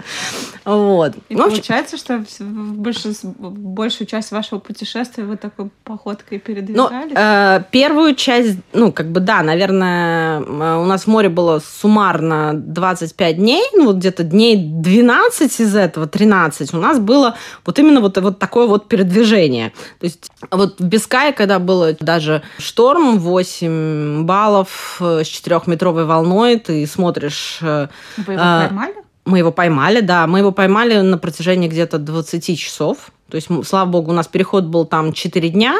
Вот. 0.64 1.14
И 1.28 1.34
ну, 1.34 1.44
получается, 1.44 1.96
что 1.96 2.24
большую, 2.40 3.14
большую 3.22 4.06
часть 4.06 4.30
вашего 4.30 4.58
путешествия 4.58 5.24
вы 5.24 5.36
такой 5.36 5.70
походкой 5.84 6.38
передвигались? 6.38 7.12
Ну, 7.12 7.20
э, 7.20 7.64
первую 7.70 8.14
часть, 8.14 8.58
ну, 8.72 8.92
как 8.92 9.10
бы, 9.10 9.20
да, 9.20 9.42
наверное, 9.42 10.40
э, 10.40 10.76
у 10.76 10.84
нас 10.84 11.04
в 11.04 11.06
море 11.08 11.28
было 11.28 11.60
суммарно 11.64 12.52
25 12.54 13.36
дней, 13.36 13.62
ну, 13.74 13.86
вот 13.86 13.96
где-то 13.96 14.22
дней 14.22 14.41
дней 14.42 14.56
12 14.56 15.60
из 15.60 15.76
этого, 15.76 16.06
13, 16.06 16.74
у 16.74 16.78
нас 16.78 16.98
было 16.98 17.36
вот 17.64 17.78
именно 17.78 18.00
вот, 18.00 18.18
вот 18.18 18.38
такое 18.38 18.66
вот 18.66 18.88
передвижение. 18.88 19.72
То 20.00 20.06
есть 20.06 20.30
вот 20.50 20.80
в 20.80 20.84
Бискае, 20.84 21.32
когда 21.32 21.58
было 21.58 21.94
даже 22.00 22.42
шторм, 22.58 23.18
8 23.18 24.24
баллов 24.24 24.96
э, 25.00 25.22
с 25.24 25.28
4-метровой 25.28 26.04
волной, 26.04 26.58
ты 26.58 26.86
смотришь... 26.86 27.58
Э, 27.62 27.88
Вы 28.16 28.34
его 28.34 28.42
э, 28.42 28.68
поймали? 28.68 28.94
Мы 29.24 29.38
его 29.38 29.52
поймали, 29.52 30.00
да. 30.00 30.26
Мы 30.26 30.40
его 30.40 30.50
поймали 30.50 31.00
на 31.00 31.16
протяжении 31.16 31.68
где-то 31.68 31.98
20 31.98 32.58
часов. 32.58 33.12
То 33.32 33.36
есть, 33.36 33.48
слава 33.66 33.88
богу, 33.88 34.10
у 34.10 34.14
нас 34.14 34.28
переход 34.28 34.64
был 34.64 34.84
там 34.84 35.14
4 35.14 35.48
дня. 35.48 35.74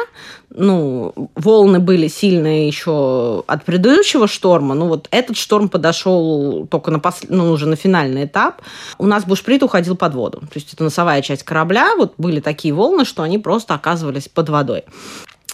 Ну, 0.49 1.13
волны 1.35 1.77
были 1.77 2.07
сильные 2.07 2.65
еще 2.67 3.43
от 3.45 3.63
предыдущего 3.63 4.27
шторма. 4.27 4.73
Ну, 4.73 4.87
вот 4.87 5.07
этот 5.11 5.37
шторм 5.37 5.69
подошел 5.69 6.65
только 6.65 6.89
на, 6.89 6.97
пос... 6.97 7.19
ну, 7.29 7.51
уже 7.51 7.67
на 7.67 7.75
финальный 7.75 8.25
этап. 8.25 8.63
У 8.97 9.05
нас 9.05 9.25
бушприт 9.25 9.61
уходил 9.61 9.95
под 9.95 10.15
воду. 10.15 10.39
То 10.39 10.55
есть, 10.55 10.73
это 10.73 10.83
носовая 10.83 11.21
часть 11.21 11.43
корабля. 11.43 11.95
Вот 11.95 12.15
были 12.17 12.39
такие 12.39 12.73
волны, 12.73 13.05
что 13.05 13.21
они 13.21 13.37
просто 13.37 13.75
оказывались 13.75 14.27
под 14.27 14.49
водой. 14.49 14.85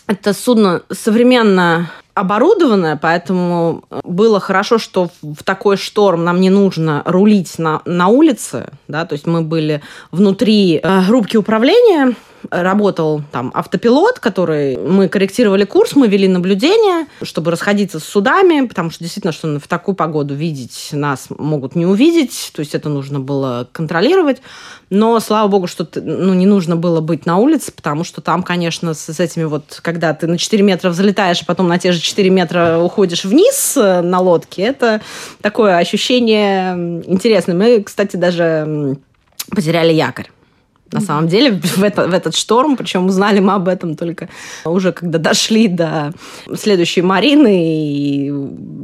Это 0.08 0.34
судно 0.34 0.84
современно 0.90 1.92
оборудованное, 2.20 2.98
поэтому 2.98 3.84
было 4.04 4.40
хорошо, 4.40 4.78
что 4.78 5.10
в 5.22 5.44
такой 5.44 5.78
шторм 5.78 6.24
нам 6.24 6.40
не 6.40 6.50
нужно 6.50 7.02
рулить 7.06 7.58
на, 7.60 7.82
на 7.86 8.08
улице, 8.08 8.68
да, 8.88 9.06
то 9.06 9.14
есть 9.14 9.26
мы 9.26 9.42
были 9.42 9.82
внутри 10.12 10.80
э, 10.82 11.02
рубки 11.08 11.38
управления, 11.38 12.16
работал 12.50 13.22
там 13.32 13.52
автопилот, 13.54 14.20
который 14.20 14.78
мы 14.78 15.08
корректировали 15.08 15.66
курс, 15.66 15.96
мы 15.96 16.08
вели 16.08 16.28
наблюдение, 16.28 17.08
чтобы 17.22 17.52
расходиться 17.52 18.00
с 18.00 18.04
судами, 18.04 18.66
потому 18.66 18.90
что 18.90 19.04
действительно, 19.04 19.34
что 19.34 19.60
в 19.60 19.68
такую 19.68 19.96
погоду 19.96 20.34
видеть 20.34 20.90
нас 20.92 21.28
могут 21.30 21.76
не 21.76 21.86
увидеть, 21.86 22.52
то 22.54 22.62
есть 22.62 22.76
это 22.76 22.90
нужно 22.90 23.20
было 23.20 23.68
контролировать. 23.72 24.42
Но 24.90 25.20
слава 25.20 25.48
богу, 25.48 25.68
что 25.68 25.88
ну, 25.96 26.34
не 26.34 26.48
нужно 26.48 26.76
было 26.76 27.00
быть 27.00 27.26
на 27.26 27.38
улице, 27.38 27.72
потому 27.72 28.04
что 28.04 28.22
там, 28.22 28.42
конечно, 28.42 28.94
с, 28.94 29.14
с 29.14 29.20
этими 29.20 29.44
вот, 29.44 29.80
когда 29.84 30.14
ты 30.14 30.26
на 30.26 30.38
4 30.38 30.64
метра 30.64 30.90
взлетаешь, 30.90 31.42
а 31.42 31.46
потом 31.46 31.68
на 31.68 31.78
те 31.78 31.92
же 31.92 32.00
4 32.00 32.30
метра 32.30 32.80
уходишь 32.80 33.24
вниз 33.24 33.78
э, 33.78 34.02
на 34.02 34.20
лодке, 34.20 34.64
это 34.64 35.02
такое 35.42 35.78
ощущение 35.78 37.04
интересное. 37.06 37.56
Мы, 37.56 37.84
кстати, 37.84 38.16
даже 38.16 38.98
потеряли 39.52 39.94
якорь 39.94 40.30
на 40.92 41.02
самом 41.02 41.28
деле, 41.28 41.52
в, 41.64 41.84
это, 41.84 42.08
в 42.08 42.14
этот 42.14 42.36
шторм. 42.36 42.78
Причем 42.78 43.06
узнали 43.06 43.40
мы 43.40 43.54
об 43.54 43.68
этом 43.68 43.96
только 43.96 44.30
уже 44.66 44.92
когда 44.92 45.20
дошли 45.20 45.68
до 45.68 46.14
следующей 46.56 47.02
Марины 47.02 47.64
и 47.64 48.34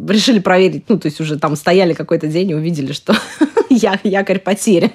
решили 0.07 0.39
проверить. 0.39 0.85
Ну, 0.87 0.99
то 0.99 1.07
есть 1.07 1.19
уже 1.21 1.37
там 1.37 1.55
стояли 1.55 1.93
какой-то 1.93 2.27
день 2.27 2.51
и 2.51 2.55
увидели, 2.55 2.93
что 2.93 3.15
якорь 3.69 4.39
потерян. 4.39 4.91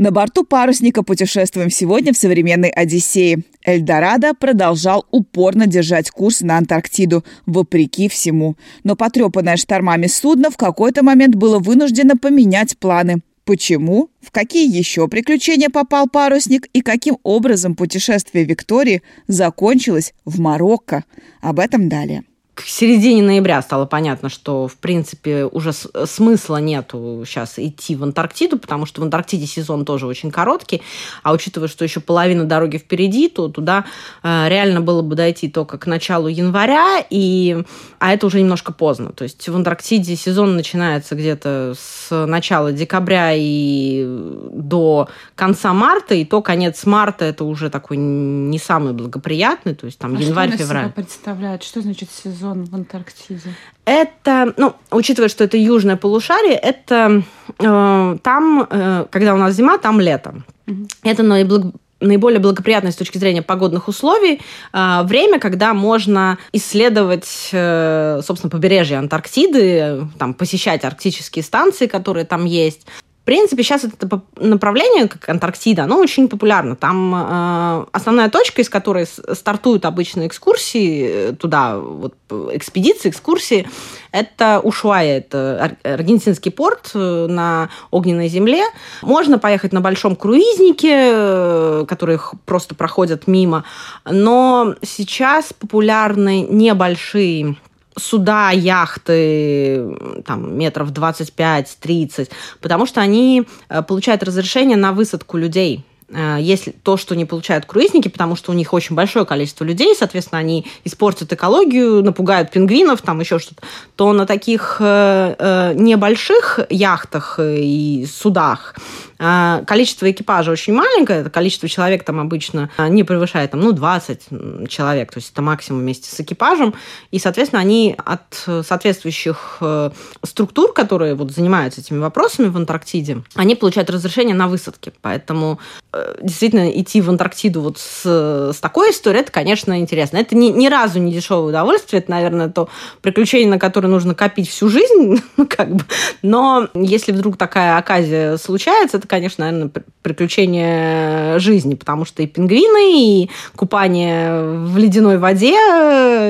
На 0.00 0.10
борту 0.10 0.44
парусника 0.44 1.02
путешествуем 1.02 1.68
сегодня 1.68 2.14
в 2.14 2.16
современной 2.16 2.70
Одиссее. 2.70 3.42
Эльдорадо 3.66 4.32
продолжал 4.32 5.04
упорно 5.10 5.66
держать 5.66 6.10
курс 6.10 6.40
на 6.40 6.56
Антарктиду, 6.56 7.22
вопреки 7.44 8.08
всему. 8.08 8.56
Но 8.82 8.96
потрепанное 8.96 9.58
штормами 9.58 10.06
судно 10.06 10.50
в 10.50 10.56
какой-то 10.56 11.02
момент 11.02 11.34
было 11.34 11.58
вынуждено 11.58 12.16
поменять 12.16 12.78
планы. 12.78 13.20
Почему? 13.50 14.10
В 14.20 14.30
какие 14.30 14.72
еще 14.72 15.08
приключения 15.08 15.70
попал 15.70 16.08
парусник 16.08 16.68
и 16.72 16.82
каким 16.82 17.18
образом 17.24 17.74
путешествие 17.74 18.44
Виктории 18.44 19.02
закончилось 19.26 20.14
в 20.24 20.38
Марокко? 20.38 21.02
Об 21.40 21.58
этом 21.58 21.88
далее 21.88 22.22
к 22.60 22.68
середине 22.68 23.22
ноября 23.22 23.62
стало 23.62 23.86
понятно, 23.86 24.28
что, 24.28 24.68
в 24.68 24.76
принципе, 24.76 25.46
уже 25.46 25.72
смысла 25.72 26.58
нету 26.58 27.22
сейчас 27.26 27.58
идти 27.58 27.96
в 27.96 28.02
Антарктиду, 28.02 28.58
потому 28.58 28.84
что 28.84 29.00
в 29.00 29.04
Антарктиде 29.04 29.46
сезон 29.46 29.84
тоже 29.84 30.06
очень 30.06 30.30
короткий, 30.30 30.82
а 31.22 31.32
учитывая, 31.32 31.68
что 31.68 31.84
еще 31.84 32.00
половина 32.00 32.44
дороги 32.44 32.76
впереди, 32.76 33.28
то 33.28 33.48
туда 33.48 33.86
э, 34.22 34.48
реально 34.48 34.80
было 34.80 35.00
бы 35.00 35.14
дойти 35.16 35.48
только 35.48 35.78
к 35.78 35.86
началу 35.86 36.28
января, 36.28 37.02
и, 37.08 37.64
а 37.98 38.12
это 38.12 38.26
уже 38.26 38.40
немножко 38.40 38.72
поздно. 38.72 39.12
То 39.12 39.24
есть 39.24 39.48
в 39.48 39.56
Антарктиде 39.56 40.14
сезон 40.16 40.56
начинается 40.56 41.14
где-то 41.14 41.74
с 41.78 42.26
начала 42.26 42.72
декабря 42.72 43.32
и 43.34 44.04
до 44.52 45.08
конца 45.34 45.72
марта, 45.72 46.14
и 46.14 46.24
то 46.24 46.42
конец 46.42 46.84
марта 46.84 47.24
это 47.24 47.44
уже 47.44 47.70
такой 47.70 47.96
не 47.96 48.58
самый 48.58 48.92
благоприятный, 48.92 49.74
то 49.74 49.86
есть 49.86 49.98
там 49.98 50.16
а 50.16 50.20
январь-февраль. 50.20 50.86
Что 50.86 50.94
представляет? 50.94 51.62
Что 51.62 51.80
значит 51.80 52.10
сезон? 52.12 52.49
Сезон 52.50 52.64
в 52.64 52.74
Антарктиде? 52.74 53.54
Это, 53.84 54.52
ну, 54.56 54.74
учитывая, 54.90 55.28
что 55.28 55.44
это 55.44 55.56
южное 55.56 55.96
полушарие, 55.96 56.54
это 56.54 57.22
э, 57.58 58.16
там, 58.22 58.66
э, 58.68 59.06
когда 59.10 59.34
у 59.34 59.38
нас 59.38 59.54
зима, 59.54 59.78
там 59.78 60.00
лето. 60.00 60.42
Угу. 60.66 60.88
Это 61.04 61.22
наиблаг 61.22 61.62
наиболее 62.02 62.40
благоприятное 62.40 62.92
с 62.92 62.96
точки 62.96 63.18
зрения 63.18 63.42
погодных 63.42 63.86
условий 63.86 64.40
э, 64.72 65.02
время, 65.04 65.38
когда 65.38 65.74
можно 65.74 66.38
исследовать, 66.50 67.50
э, 67.52 68.22
собственно, 68.24 68.50
побережье 68.50 68.96
Антарктиды, 68.96 70.08
там, 70.18 70.32
посещать 70.32 70.82
арктические 70.84 71.42
станции, 71.42 71.86
которые 71.86 72.24
там 72.24 72.46
есть, 72.46 72.86
принципе, 73.30 73.62
сейчас 73.62 73.84
это 73.84 74.22
направление, 74.40 75.06
как 75.06 75.28
Антарктида, 75.28 75.84
оно 75.84 75.98
очень 75.98 76.26
популярно. 76.28 76.74
Там 76.74 77.14
э, 77.14 77.86
основная 77.92 78.28
точка, 78.28 78.60
из 78.60 78.68
которой 78.68 79.06
стартуют 79.06 79.84
обычно 79.84 80.26
экскурсии 80.26 81.28
э, 81.28 81.32
туда, 81.34 81.78
вот 81.78 82.16
экспедиции, 82.52 83.08
экскурсии, 83.08 83.68
это 84.10 84.58
Ушуая, 84.58 85.18
это 85.18 85.76
аргентинский 85.84 86.50
порт 86.50 86.90
э, 86.94 87.26
на 87.30 87.70
огненной 87.92 88.26
земле. 88.26 88.64
Можно 89.02 89.38
поехать 89.38 89.72
на 89.72 89.80
большом 89.80 90.16
круизнике, 90.16 91.12
э, 91.12 91.84
которые 91.86 92.18
просто 92.46 92.74
проходят 92.74 93.28
мимо, 93.28 93.62
но 94.04 94.74
сейчас 94.82 95.52
популярны 95.52 96.48
небольшие 96.50 97.54
суда, 97.96 98.50
яхты 98.50 99.96
там, 100.24 100.56
метров 100.56 100.92
25-30, 100.92 102.30
потому 102.60 102.86
что 102.86 103.00
они 103.00 103.46
э, 103.68 103.82
получают 103.82 104.22
разрешение 104.22 104.76
на 104.76 104.92
высадку 104.92 105.36
людей. 105.36 105.84
Э, 106.08 106.38
если 106.40 106.70
то, 106.70 106.96
что 106.96 107.14
не 107.14 107.24
получают 107.24 107.66
круизники, 107.66 108.08
потому 108.08 108.36
что 108.36 108.52
у 108.52 108.54
них 108.54 108.72
очень 108.72 108.94
большое 108.96 109.24
количество 109.24 109.64
людей, 109.64 109.94
соответственно, 109.96 110.38
они 110.38 110.66
испортят 110.84 111.32
экологию, 111.32 112.02
напугают 112.02 112.50
пингвинов, 112.50 113.02
там 113.02 113.20
еще 113.20 113.38
что-то, 113.38 113.62
то 113.96 114.12
на 114.12 114.26
таких 114.26 114.76
э, 114.80 115.74
небольших 115.76 116.60
яхтах 116.70 117.38
и 117.42 118.06
судах 118.10 118.74
количество 119.20 120.10
экипажа 120.10 120.50
очень 120.50 120.72
маленькое, 120.72 121.24
количество 121.24 121.68
человек 121.68 122.04
там 122.04 122.20
обычно 122.20 122.70
а, 122.78 122.88
не 122.88 123.04
превышает 123.04 123.50
там, 123.50 123.60
ну, 123.60 123.72
20 123.72 124.68
человек, 124.68 125.12
то 125.12 125.18
есть 125.18 125.32
это 125.32 125.42
максимум 125.42 125.82
вместе 125.82 126.08
с 126.08 126.18
экипажем, 126.20 126.74
и, 127.10 127.18
соответственно, 127.18 127.60
они 127.60 127.94
от 128.02 128.22
соответствующих 128.66 129.58
э, 129.60 129.90
структур, 130.24 130.72
которые 130.72 131.14
вот 131.14 131.32
занимаются 131.32 131.82
этими 131.82 131.98
вопросами 131.98 132.48
в 132.48 132.56
Антарктиде, 132.56 133.22
они 133.34 133.56
получают 133.56 133.90
разрешение 133.90 134.34
на 134.34 134.48
высадки, 134.48 134.92
поэтому 135.02 135.58
э, 135.92 136.14
действительно 136.22 136.70
идти 136.70 137.02
в 137.02 137.10
Антарктиду 137.10 137.60
вот 137.60 137.78
с, 137.78 138.52
с 138.54 138.60
такой 138.60 138.90
историей, 138.90 139.20
это, 139.20 139.32
конечно, 139.32 139.78
интересно. 139.78 140.16
Это 140.16 140.34
ни, 140.34 140.46
ни 140.46 140.68
разу 140.68 140.98
не 140.98 141.12
дешевое 141.12 141.48
удовольствие, 141.50 142.00
это, 142.00 142.10
наверное, 142.10 142.48
то 142.48 142.70
приключение, 143.02 143.50
на 143.50 143.58
которое 143.58 143.88
нужно 143.88 144.14
копить 144.14 144.48
всю 144.48 144.70
жизнь, 144.70 145.22
ну, 145.36 145.46
как 145.46 145.74
бы, 145.74 145.84
но 146.22 146.68
если 146.74 147.12
вдруг 147.12 147.36
такая 147.36 147.76
оказия 147.76 148.38
случается, 148.38 148.96
это 148.96 149.09
конечно, 149.10 149.44
наверное, 149.44 149.72
приключение 150.02 151.38
жизни, 151.40 151.74
потому 151.74 152.04
что 152.04 152.22
и 152.22 152.28
пингвины, 152.28 153.24
и 153.24 153.30
купание 153.56 154.40
в 154.40 154.78
ледяной 154.78 155.18
воде, 155.18 155.56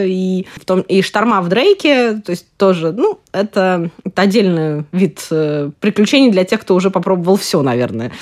и, 0.08 0.46
в 0.56 0.64
том, 0.64 0.80
и 0.80 1.02
шторма 1.02 1.42
в 1.42 1.48
Дрейке, 1.48 2.14
то 2.14 2.30
есть 2.30 2.46
тоже, 2.56 2.92
ну, 2.92 3.20
это, 3.32 3.90
это 4.02 4.22
отдельный 4.22 4.84
вид 4.92 5.26
э, 5.30 5.70
приключений 5.78 6.30
для 6.30 6.44
тех, 6.44 6.62
кто 6.62 6.74
уже 6.74 6.90
попробовал 6.90 7.36
все, 7.36 7.60
наверное. 7.60 8.12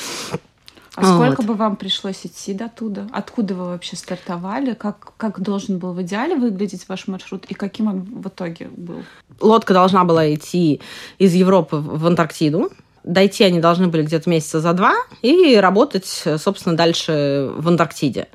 А 0.96 1.14
сколько 1.14 1.42
вот. 1.42 1.46
бы 1.46 1.54
вам 1.54 1.76
пришлось 1.76 2.26
идти 2.26 2.52
до 2.52 2.68
туда? 2.68 3.06
Откуда 3.12 3.54
вы 3.54 3.66
вообще 3.66 3.94
стартовали? 3.94 4.74
Как, 4.74 5.12
как 5.16 5.40
должен 5.40 5.78
был 5.78 5.92
в 5.92 6.02
идеале 6.02 6.34
выглядеть 6.34 6.88
ваш 6.88 7.06
маршрут? 7.06 7.44
И 7.44 7.54
каким 7.54 7.86
он 7.86 8.00
в 8.00 8.26
итоге 8.26 8.68
был? 8.76 9.04
Лодка 9.40 9.74
должна 9.74 10.02
была 10.02 10.34
идти 10.34 10.80
из 11.18 11.34
Европы 11.34 11.76
в 11.76 12.04
Антарктиду 12.04 12.72
дойти 13.08 13.44
они 13.44 13.60
должны 13.60 13.88
были 13.88 14.02
где-то 14.02 14.28
месяца 14.30 14.60
за 14.60 14.72
два 14.72 14.94
и 15.22 15.56
работать, 15.56 16.24
собственно, 16.38 16.76
дальше 16.76 17.50
в 17.56 17.66
Антарктиде. 17.68 18.28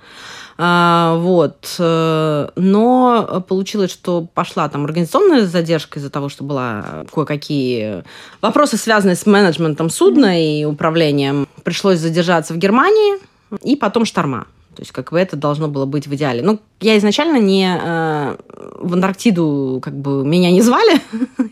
А, 0.57 1.15
вот. 1.17 1.75
Э, 1.79 2.49
но 2.55 3.43
получилось, 3.47 3.91
что 3.91 4.27
пошла 4.33 4.69
там 4.69 4.85
организационная 4.85 5.45
задержка 5.45 5.99
из-за 5.99 6.09
того, 6.09 6.29
что 6.29 6.43
была 6.43 7.05
кое-какие 7.11 8.03
вопросы, 8.41 8.77
связанные 8.77 9.15
с 9.15 9.25
менеджментом 9.25 9.89
судна 9.89 10.41
и 10.41 10.63
управлением. 10.65 11.47
Пришлось 11.63 11.99
задержаться 11.99 12.53
в 12.53 12.57
Германии, 12.57 13.17
и 13.61 13.75
потом 13.75 14.05
шторма. 14.05 14.47
То 14.75 14.81
есть 14.81 14.91
как 14.91 15.11
бы 15.11 15.19
это 15.19 15.35
должно 15.35 15.67
было 15.67 15.85
быть 15.85 16.07
в 16.07 16.15
идеале. 16.15 16.41
Ну, 16.41 16.59
я 16.79 16.97
изначально 16.97 17.37
не 17.37 17.65
э, 17.65 18.37
в 18.79 18.93
Антарктиду, 18.93 19.79
как 19.81 19.95
бы 19.95 20.25
меня 20.25 20.51
не 20.51 20.61
звали. 20.61 21.01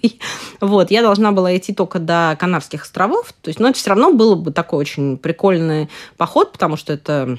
вот, 0.62 0.91
я 0.91 1.01
должна 1.01 1.31
была 1.31 1.55
идти 1.55 1.73
только 1.73 1.99
до 1.99 2.36
Канарских 2.39 2.84
островов. 2.84 3.34
То 3.41 3.49
есть, 3.49 3.60
но 3.60 3.69
это 3.69 3.77
все 3.77 3.89
равно 3.91 4.12
было 4.12 4.36
бы 4.36 4.51
такой 4.51 4.79
очень 4.79 5.17
прикольный 5.17 5.89
поход, 6.17 6.51
потому 6.51 6.77
что 6.77 6.93
это 6.93 7.38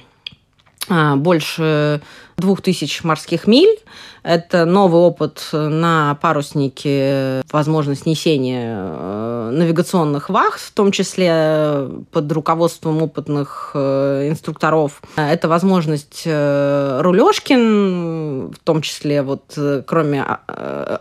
больше 0.89 2.01
двух 2.37 2.61
тысяч 2.61 3.05
морских 3.05 3.47
миль. 3.47 3.79
Это 4.23 4.67
новый 4.67 5.01
опыт 5.01 5.49
на 5.53 6.17
паруснике, 6.23 7.43
возможность 7.51 8.07
несения 8.07 8.77
э, 8.79 9.51
навигационных 9.53 10.31
вахт, 10.31 10.61
в 10.61 10.73
том 10.73 10.93
числе 10.93 11.89
под 12.13 12.31
руководством 12.31 13.03
опытных 13.03 13.73
э, 13.75 14.29
инструкторов. 14.29 15.03
Это 15.17 15.49
возможность 15.49 16.23
э, 16.25 17.01
рулежки, 17.01 17.55
в 17.55 18.59
том 18.63 18.83
числе 18.83 19.23
вот 19.23 19.59
кроме 19.87 20.25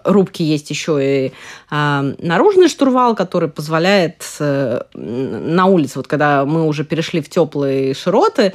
рубки 0.03 0.41
есть 0.41 0.69
еще 0.71 0.99
и 1.01 1.33
наружный 1.69 2.69
штурвал, 2.69 3.15
который 3.15 3.49
позволяет 3.49 4.25
на 4.39 5.65
улице, 5.65 5.99
вот 5.99 6.07
когда 6.07 6.45
мы 6.45 6.65
уже 6.65 6.83
перешли 6.83 7.21
в 7.21 7.29
теплые 7.29 7.93
широты, 7.93 8.53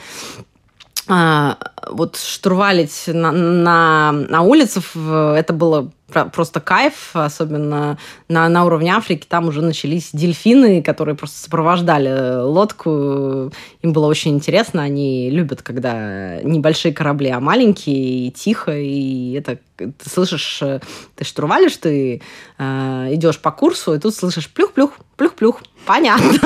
а, 1.08 1.58
вот 1.88 2.16
штурвалить 2.16 3.04
на, 3.06 3.30
на, 3.30 4.12
на 4.12 4.42
улице, 4.42 4.80
это 4.94 5.52
было 5.52 5.90
просто 6.32 6.60
кайф, 6.60 7.10
особенно 7.14 7.98
на, 8.28 8.48
на 8.48 8.64
уровне 8.64 8.92
Африки. 8.92 9.26
Там 9.28 9.48
уже 9.48 9.62
начались 9.62 10.10
дельфины, 10.12 10.82
которые 10.82 11.14
просто 11.14 11.38
сопровождали 11.38 12.42
лодку. 12.42 13.52
Им 13.82 13.92
было 13.92 14.06
очень 14.06 14.34
интересно. 14.34 14.82
Они 14.82 15.30
любят, 15.30 15.62
когда 15.62 16.40
небольшие 16.42 16.94
корабли, 16.94 17.30
а 17.30 17.40
маленькие, 17.40 18.28
и 18.28 18.30
тихо. 18.30 18.76
И 18.76 19.32
это 19.32 19.58
ты 19.76 19.92
слышишь, 20.08 20.60
ты 20.60 21.24
штурвалишь, 21.24 21.76
ты 21.76 22.22
э, 22.58 23.08
идешь 23.10 23.38
по 23.38 23.50
курсу, 23.50 23.94
и 23.94 23.98
тут 23.98 24.14
слышишь 24.14 24.48
плюх-плюх, 24.48 24.92
плюх-плюх. 25.16 25.62
Понятно. 25.84 26.38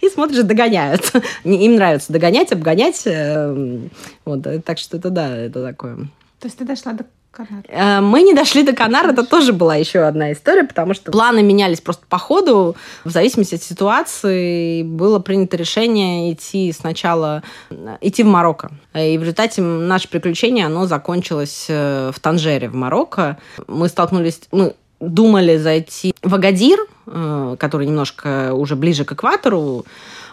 И 0.00 0.08
смотришь, 0.08 0.42
догоняют. 0.42 1.12
Им 1.44 1.76
нравится 1.76 2.12
догонять, 2.12 2.52
обгонять. 2.52 3.02
Эм, 3.06 3.90
вот, 4.24 4.46
э, 4.46 4.60
так 4.60 4.78
что 4.78 4.96
это 4.96 5.10
да, 5.10 5.36
это 5.36 5.62
такое. 5.62 5.96
То 6.40 6.46
есть 6.46 6.58
ты 6.58 6.64
дошла 6.64 6.92
до 6.92 7.04
Канар. 7.30 7.64
Э, 7.68 8.00
мы 8.00 8.22
не 8.22 8.34
дошли 8.34 8.62
до 8.62 8.72
Канар, 8.72 9.08
это 9.10 9.24
тоже 9.24 9.52
была 9.52 9.76
еще 9.76 10.00
одна 10.00 10.32
история, 10.32 10.64
потому 10.64 10.94
что 10.94 11.10
планы 11.10 11.42
менялись 11.42 11.80
просто 11.80 12.06
по 12.08 12.18
ходу. 12.18 12.76
В 13.04 13.10
зависимости 13.10 13.56
от 13.56 13.62
ситуации 13.62 14.82
было 14.82 15.18
принято 15.18 15.56
решение 15.56 16.32
идти 16.32 16.72
сначала, 16.72 17.42
э, 17.70 17.96
идти 18.00 18.22
в 18.22 18.26
Марокко. 18.26 18.70
И 18.94 19.18
в 19.18 19.22
результате 19.22 19.62
наше 19.62 20.08
приключение, 20.08 20.66
оно 20.66 20.86
закончилось 20.86 21.66
в 21.68 22.14
Танжере, 22.20 22.68
в 22.68 22.74
Марокко. 22.74 23.38
Мы 23.66 23.88
столкнулись, 23.88 24.40
мы 24.52 24.74
думали 25.00 25.56
зайти 25.56 26.14
в 26.22 26.34
Агадир, 26.34 26.78
который 27.06 27.86
немножко 27.86 28.54
уже 28.54 28.76
ближе 28.76 29.04
к 29.04 29.12
экватору, 29.12 29.84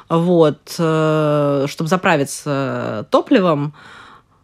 вот, 0.10 0.76
э, 0.78 1.66
чтобы 1.68 1.90
заправиться 1.90 3.08
топливом, 3.12 3.74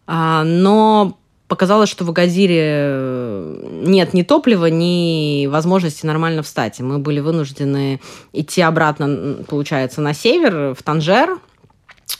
а, 0.05 0.43
но 0.45 1.17
показалось, 1.47 1.89
что 1.89 2.05
в 2.05 2.09
Агадире 2.09 3.43
нет 3.71 4.13
ни 4.13 4.23
топлива, 4.23 4.67
ни 4.67 5.45
возможности 5.47 6.05
нормально 6.05 6.43
встать. 6.43 6.79
мы 6.79 6.99
были 6.99 7.19
вынуждены 7.19 8.01
идти 8.33 8.61
обратно, 8.61 9.43
получается, 9.47 10.01
на 10.01 10.13
север, 10.13 10.73
в 10.73 10.83
Танжер, 10.83 11.37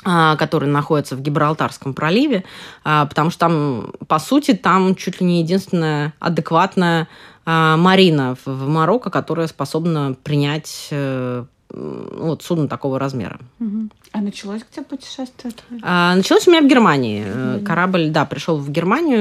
а, 0.04 0.36
который 0.36 0.70
находится 0.70 1.16
в 1.16 1.22
Гибралтарском 1.22 1.94
проливе, 1.94 2.44
а, 2.84 3.06
потому 3.06 3.30
что 3.30 3.40
там, 3.40 3.94
по 4.08 4.20
сути, 4.20 4.54
там 4.54 4.96
чуть 4.96 5.22
ли 5.22 5.26
не 5.26 5.42
единственная 5.42 6.14
адекватная 6.20 7.08
марина 7.48 8.36
в 8.46 8.68
Марокко, 8.68 9.10
которая 9.10 9.48
способна 9.48 10.16
принять 10.22 10.90
э, 10.92 11.46
вот 11.70 12.44
судно 12.44 12.68
такого 12.68 13.00
размера. 13.00 13.40
А 14.12 14.20
началось 14.20 14.64
где 14.70 14.82
путешествие? 14.82 15.54
А, 15.82 16.14
началось 16.16 16.46
у 16.48 16.52
меня 16.52 16.62
в 16.62 16.68
Германии. 16.68 17.24
Mm-hmm. 17.24 17.64
Корабль, 17.64 18.10
да, 18.10 18.26
пришел 18.26 18.58
в 18.58 18.70
Германию, 18.70 19.20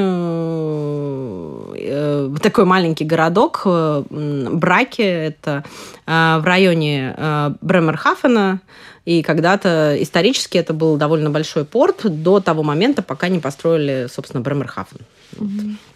э, 1.78 2.34
такой 2.42 2.64
маленький 2.64 3.04
городок 3.04 3.62
Браки, 4.10 5.02
это 5.02 5.62
в 6.06 6.42
районе 6.44 7.14
Бремерхафена. 7.60 8.60
И 9.04 9.22
когда-то 9.22 9.96
исторически 10.00 10.58
это 10.58 10.74
был 10.74 10.96
довольно 10.96 11.30
большой 11.30 11.64
порт 11.64 12.00
до 12.04 12.40
того 12.40 12.64
момента, 12.64 13.02
пока 13.02 13.28
не 13.28 13.38
построили, 13.38 14.08
собственно, 14.12 14.42
Бремерхафен. 14.42 14.98
Mm-hmm. 15.34 15.76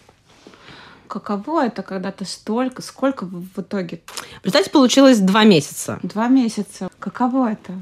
каково 1.11 1.65
это, 1.65 1.83
когда 1.83 2.11
ты 2.11 2.25
столько, 2.25 2.81
сколько 2.81 3.25
в 3.25 3.59
итоге? 3.59 4.01
Представьте, 4.41 4.71
получилось 4.71 5.19
два 5.19 5.43
месяца. 5.43 5.99
Два 6.03 6.27
месяца. 6.27 6.89
Каково 6.99 7.51
это? 7.51 7.73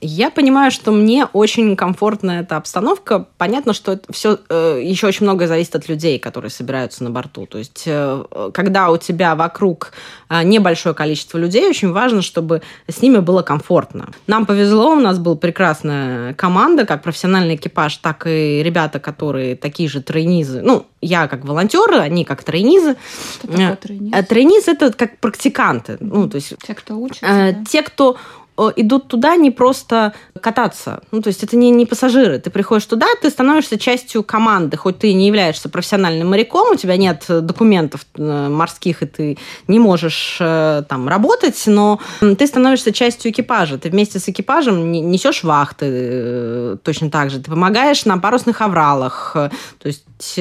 Я 0.00 0.30
понимаю, 0.30 0.70
что 0.70 0.92
мне 0.92 1.26
очень 1.32 1.76
комфортна 1.76 2.40
эта 2.40 2.56
обстановка. 2.56 3.26
Понятно, 3.38 3.72
что 3.72 3.92
это 3.92 4.12
все 4.12 4.38
э, 4.48 4.80
еще 4.82 5.06
очень 5.06 5.24
многое 5.24 5.48
зависит 5.48 5.74
от 5.76 5.88
людей, 5.88 6.18
которые 6.18 6.50
собираются 6.50 7.04
на 7.04 7.10
борту. 7.10 7.46
То 7.46 7.58
есть, 7.58 7.84
э, 7.86 8.24
когда 8.52 8.90
у 8.90 8.96
тебя 8.96 9.34
вокруг 9.34 9.92
э, 10.28 10.42
небольшое 10.42 10.94
количество 10.94 11.38
людей, 11.38 11.68
очень 11.68 11.92
важно, 11.92 12.22
чтобы 12.22 12.62
с 12.88 13.02
ними 13.02 13.18
было 13.18 13.42
комфортно. 13.42 14.10
Нам 14.26 14.46
повезло, 14.46 14.92
у 14.92 15.00
нас 15.00 15.18
была 15.18 15.36
прекрасная 15.36 16.34
команда, 16.34 16.86
как 16.86 17.02
профессиональный 17.02 17.56
экипаж, 17.56 17.96
так 17.98 18.26
и 18.26 18.62
ребята, 18.62 19.00
которые 19.00 19.56
такие 19.56 19.88
же 19.88 20.02
тройнизы. 20.02 20.62
Ну, 20.62 20.86
я 21.00 21.28
как 21.28 21.44
волонтеры, 21.44 21.98
они 21.98 22.24
как 22.24 22.44
тройнизы. 22.44 22.96
Что 23.38 23.48
такое 23.48 23.76
тройниз? 23.76 24.26
Тройниз 24.26 24.68
это 24.68 24.92
как 24.92 25.18
практиканты. 25.18 25.96
Ну, 26.00 26.28
то 26.28 26.36
есть, 26.36 26.54
те, 26.66 26.74
кто 26.74 26.96
учится. 26.96 27.26
Э, 27.26 27.52
да? 27.52 27.64
Те, 27.64 27.82
кто 27.82 28.16
идут 28.76 29.08
туда 29.08 29.36
не 29.36 29.50
просто 29.50 30.12
кататься. 30.40 31.00
Ну, 31.10 31.22
то 31.22 31.28
есть 31.28 31.42
это 31.42 31.56
не, 31.56 31.70
не 31.70 31.86
пассажиры. 31.86 32.38
Ты 32.38 32.50
приходишь 32.50 32.86
туда, 32.86 33.06
ты 33.20 33.30
становишься 33.30 33.78
частью 33.78 34.22
команды, 34.22 34.76
хоть 34.76 34.98
ты 34.98 35.12
не 35.12 35.26
являешься 35.26 35.68
профессиональным 35.68 36.30
моряком, 36.30 36.72
у 36.72 36.74
тебя 36.76 36.96
нет 36.96 37.24
документов 37.28 38.06
э, 38.16 38.48
морских, 38.48 39.02
и 39.02 39.06
ты 39.06 39.38
не 39.68 39.78
можешь 39.78 40.38
э, 40.40 40.82
там 40.88 41.08
работать, 41.08 41.62
но 41.66 42.00
ты 42.20 42.46
становишься 42.46 42.92
частью 42.92 43.30
экипажа. 43.30 43.78
Ты 43.78 43.90
вместе 43.90 44.18
с 44.18 44.28
экипажем 44.28 44.90
несешь 44.92 45.42
вахты 45.42 45.86
э, 45.88 46.76
точно 46.82 47.10
так 47.10 47.30
же. 47.30 47.40
Ты 47.40 47.50
помогаешь 47.50 48.04
на 48.04 48.18
парусных 48.18 48.60
авралах. 48.60 49.32
То 49.34 49.52
есть 49.84 50.38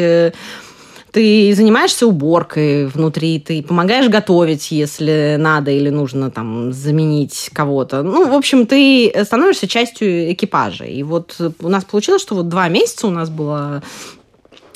ты 1.11 1.53
занимаешься 1.55 2.07
уборкой 2.07 2.87
внутри, 2.87 3.39
ты 3.39 3.63
помогаешь 3.63 4.09
готовить, 4.09 4.71
если 4.71 5.35
надо 5.37 5.71
или 5.71 5.89
нужно 5.89 6.31
там 6.31 6.71
заменить 6.73 7.49
кого-то. 7.53 8.03
Ну, 8.03 8.29
в 8.29 8.33
общем, 8.33 8.65
ты 8.65 9.13
становишься 9.23 9.67
частью 9.67 10.31
экипажа. 10.33 10.85
И 10.85 11.03
вот 11.03 11.39
у 11.61 11.69
нас 11.69 11.83
получилось, 11.83 12.21
что 12.21 12.35
вот 12.35 12.49
два 12.49 12.67
месяца 12.67 13.07
у 13.07 13.11
нас 13.11 13.29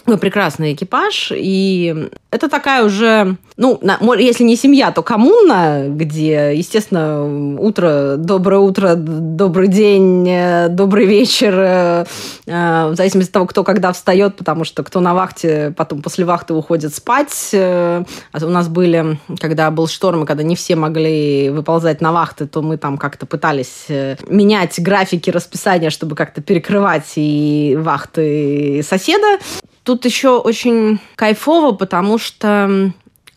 было 0.06 0.18
прекрасный 0.18 0.74
экипаж, 0.74 1.32
и 1.34 2.10
это 2.34 2.50
такая 2.50 2.84
уже, 2.84 3.38
ну, 3.58 3.80
если 4.18 4.44
не 4.44 4.56
семья, 4.56 4.92
то 4.92 5.04
коммуна, 5.04 5.86
где, 5.88 6.54
естественно, 6.56 7.58
утро, 7.60 8.16
доброе 8.18 8.60
утро, 8.60 8.96
добрый 8.96 9.68
день, 9.68 10.28
э, 10.28 10.68
добрый 10.70 11.06
вечер, 11.06 11.54
э, 11.56 12.06
э, 12.48 12.90
в 12.90 12.96
зависимости 12.96 13.30
от 13.30 13.34
того, 13.34 13.46
кто 13.46 13.64
когда 13.64 13.94
встает, 13.94 14.36
потому 14.36 14.64
что 14.64 14.84
кто 14.84 15.00
на 15.00 15.14
вахте, 15.14 15.74
потом 15.78 16.02
после 16.02 16.26
вахты 16.26 16.54
уходит 16.54 16.94
спать. 16.96 17.52
А 17.54 18.04
у 18.42 18.50
нас 18.50 18.68
были, 18.68 19.20
когда 19.40 19.70
был 19.72 19.88
шторм, 19.88 20.24
и 20.24 20.26
когда 20.26 20.44
не 20.44 20.56
все 20.56 20.76
могли 20.76 21.50
выползать 21.50 22.02
на 22.02 22.12
вахты, 22.12 22.48
то 22.48 22.62
мы 22.62 22.78
там 22.78 22.98
как-то 22.98 23.26
пытались 23.26 23.88
менять 24.28 24.80
графики 24.80 25.30
расписания, 25.30 25.90
чтобы 25.90 26.16
как-то 26.16 26.42
перекрывать 26.42 27.14
и 27.16 27.78
вахты 27.80 28.84
соседа. 28.84 29.40
Тут 29.84 30.06
еще 30.06 30.38
очень 30.38 31.00
кайфово, 31.16 31.74
потому 31.74 32.18
что 32.18 32.94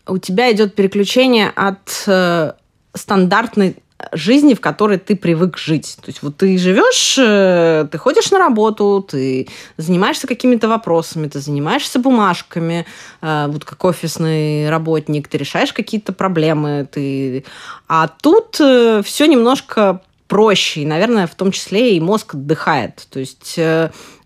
у 0.07 0.17
тебя 0.17 0.51
идет 0.51 0.75
переключение 0.75 1.49
от 1.49 2.03
э, 2.07 2.53
стандартной 2.93 3.75
жизни, 4.13 4.53
в 4.53 4.61
которой 4.61 4.99
ты 4.99 5.15
привык 5.15 5.57
жить. 5.57 5.97
То 6.01 6.09
есть 6.09 6.21
вот 6.21 6.37
ты 6.37 6.57
живешь, 6.57 7.17
э, 7.19 7.87
ты 7.91 7.97
ходишь 7.97 8.31
на 8.31 8.39
работу, 8.39 9.05
ты 9.09 9.49
занимаешься 9.75 10.27
какими-то 10.27 10.69
вопросами, 10.69 11.27
ты 11.27 11.39
занимаешься 11.39 11.99
бумажками, 11.99 12.85
э, 13.21 13.47
вот 13.49 13.65
как 13.65 13.83
офисный 13.83 14.69
работник, 14.69 15.27
ты 15.27 15.37
решаешь 15.37 15.73
какие-то 15.73 16.13
проблемы, 16.13 16.87
ты... 16.89 17.43
а 17.89 18.07
тут 18.07 18.55
все 18.55 19.25
немножко 19.25 20.01
проще, 20.27 20.81
и, 20.81 20.85
наверное, 20.85 21.27
в 21.27 21.35
том 21.35 21.51
числе 21.51 21.95
и 21.95 21.99
мозг 21.99 22.35
отдыхает. 22.35 23.07
То 23.09 23.19
есть 23.19 23.59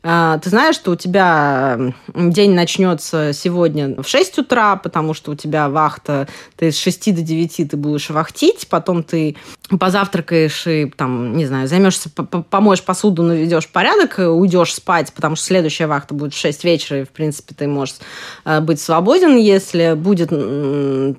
ты 0.01 0.49
знаешь, 0.49 0.75
что 0.75 0.91
у 0.91 0.95
тебя 0.95 1.93
день 2.15 2.53
начнется 2.53 3.33
сегодня 3.33 4.01
в 4.01 4.07
6 4.07 4.39
утра, 4.39 4.75
потому 4.75 5.13
что 5.13 5.31
у 5.31 5.35
тебя 5.35 5.69
вахта, 5.69 6.27
ты 6.55 6.71
с 6.71 6.77
6 6.79 7.15
до 7.15 7.21
9 7.21 7.69
ты 7.69 7.77
будешь 7.77 8.09
вахтить, 8.09 8.67
потом 8.67 9.03
ты 9.03 9.37
позавтракаешь 9.79 10.65
и, 10.65 10.91
там, 10.97 11.37
не 11.37 11.45
знаю, 11.45 11.67
займешься, 11.67 12.09
помоешь 12.09 12.83
посуду, 12.83 13.21
наведешь 13.23 13.67
порядок, 13.67 14.15
уйдешь 14.17 14.73
спать, 14.73 15.13
потому 15.13 15.35
что 15.35 15.45
следующая 15.45 15.85
вахта 15.85 16.15
будет 16.15 16.33
в 16.33 16.37
6 16.39 16.63
вечера, 16.63 17.01
и, 17.01 17.03
в 17.03 17.09
принципе, 17.09 17.53
ты 17.55 17.67
можешь 17.67 17.95
э, 18.43 18.59
быть 18.59 18.81
свободен. 18.81 19.37
Если 19.37 19.93
будет 19.93 20.29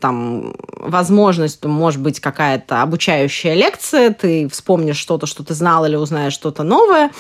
там 0.01 0.55
возможность, 0.77 1.61
то 1.61 1.69
может 1.69 2.01
быть 2.01 2.21
какая-то 2.21 2.83
обучающая 2.83 3.55
лекция, 3.55 4.13
ты 4.13 4.49
вспомнишь 4.49 4.97
что-то, 4.97 5.27
что 5.27 5.45
ты 5.45 5.55
знал 5.55 5.87
или 5.87 5.97
узнаешь 5.97 6.33
что-то 6.33 6.63
новое, 6.63 7.11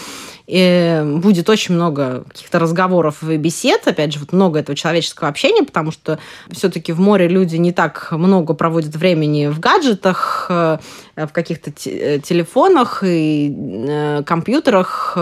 и 0.46 1.02
будет 1.04 1.48
очень 1.48 1.74
много 1.74 2.24
каких-то 2.28 2.58
разговоров 2.58 3.22
и 3.22 3.36
бесед, 3.36 3.86
опять 3.86 4.12
же, 4.12 4.18
вот 4.18 4.32
много 4.32 4.58
этого 4.58 4.76
человеческого 4.76 5.28
общения, 5.28 5.62
потому 5.62 5.92
что 5.92 6.18
все-таки 6.50 6.92
в 6.92 7.00
море 7.00 7.28
люди 7.28 7.56
не 7.56 7.72
так 7.72 8.08
много 8.10 8.54
проводят 8.54 8.94
времени 8.96 9.46
в 9.46 9.60
гаджетах, 9.60 10.46
э, 10.48 10.78
в 11.16 11.28
каких-то 11.28 11.70
э, 11.86 12.18
телефонах 12.18 13.02
и 13.04 13.54
э, 13.54 14.22
компьютерах. 14.24 15.16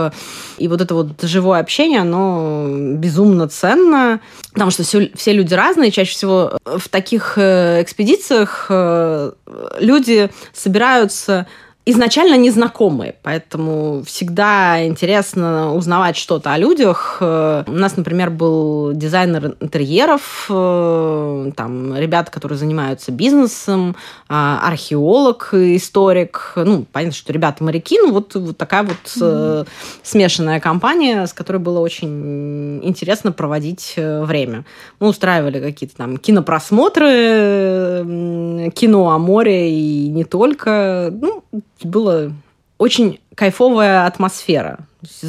И 0.58 0.68
вот 0.68 0.80
это 0.80 0.94
вот 0.94 1.22
живое 1.22 1.60
общение, 1.60 2.00
оно 2.00 2.66
безумно 2.94 3.48
ценно, 3.48 4.20
потому 4.52 4.70
что 4.70 4.82
все, 4.82 5.10
все 5.14 5.32
люди 5.32 5.54
разные. 5.54 5.90
Чаще 5.90 6.12
всего 6.12 6.58
в 6.64 6.88
таких 6.88 7.36
экспедициях 7.36 8.70
люди 9.80 10.30
собираются 10.52 11.46
изначально 11.90 12.36
незнакомые, 12.36 13.14
поэтому 13.22 14.02
всегда 14.04 14.86
интересно 14.86 15.74
узнавать 15.74 16.16
что-то 16.16 16.52
о 16.52 16.58
людях. 16.58 17.18
Э, 17.20 17.64
у 17.66 17.72
нас, 17.72 17.96
например, 17.96 18.30
был 18.30 18.92
дизайнер 18.92 19.56
интерьеров, 19.60 20.46
э, 20.48 21.50
там 21.56 21.96
ребята, 21.96 22.30
которые 22.30 22.58
занимаются 22.58 23.12
бизнесом, 23.12 23.96
а, 24.28 24.60
археолог, 24.66 25.50
историк. 25.52 26.52
Ну, 26.56 26.86
понятно, 26.90 27.16
что 27.16 27.32
ребята 27.32 27.64
моряки, 27.64 27.98
ну 28.00 28.12
вот, 28.12 28.34
вот 28.34 28.56
такая 28.56 28.82
вот 28.84 28.96
mm-hmm. 29.04 29.68
смешанная 30.02 30.60
компания, 30.60 31.26
с 31.26 31.32
которой 31.32 31.58
было 31.58 31.80
очень 31.80 32.84
интересно 32.84 33.32
проводить 33.32 33.94
время. 33.96 34.64
Мы 34.98 35.08
устраивали 35.08 35.60
какие-то 35.60 35.96
там 35.96 36.16
кинопросмотры, 36.16 37.10
кино 38.74 39.10
о 39.10 39.18
море 39.18 39.70
и 39.70 40.08
не 40.08 40.24
только. 40.24 41.10
Ну, 41.12 41.44
было 41.84 42.32
очень 42.80 43.20
кайфовая 43.34 44.06
атмосфера. 44.06 44.80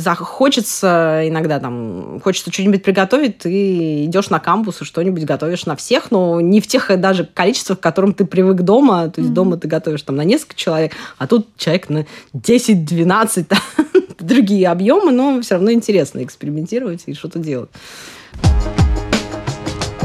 Хочется 0.05 1.21
иногда 1.25 1.59
там, 1.59 2.21
хочется 2.23 2.51
что-нибудь 2.51 2.81
приготовить, 2.81 3.39
ты 3.39 4.05
идешь 4.05 4.29
на 4.29 4.39
кампус 4.39 4.81
и 4.81 4.85
что-нибудь 4.85 5.25
готовишь 5.25 5.65
на 5.65 5.75
всех, 5.75 6.11
но 6.11 6.39
не 6.39 6.61
в 6.61 6.67
тех 6.67 6.97
даже 6.99 7.25
количествах, 7.25 7.79
к 7.79 7.83
которым 7.83 8.13
ты 8.13 8.23
привык 8.23 8.61
дома. 8.61 9.09
То 9.09 9.19
есть 9.19 9.31
mm-hmm. 9.31 9.35
дома 9.35 9.57
ты 9.57 9.67
готовишь 9.67 10.01
там 10.01 10.15
на 10.15 10.23
несколько 10.23 10.55
человек, 10.55 10.93
а 11.17 11.27
тут 11.27 11.47
человек 11.57 11.89
на 11.89 12.05
10-12, 12.33 13.53
другие 14.19 14.69
объемы, 14.69 15.11
но 15.11 15.41
все 15.41 15.55
равно 15.55 15.71
интересно 15.71 16.23
экспериментировать 16.23 17.03
и 17.05 17.13
что-то 17.13 17.39
делать. 17.39 17.69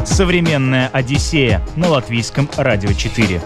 Современная 0.04 0.88
Одиссея 0.92 1.60
на 1.76 1.88
латвийском 1.88 2.48
радио 2.56 2.92
4. 2.92 3.40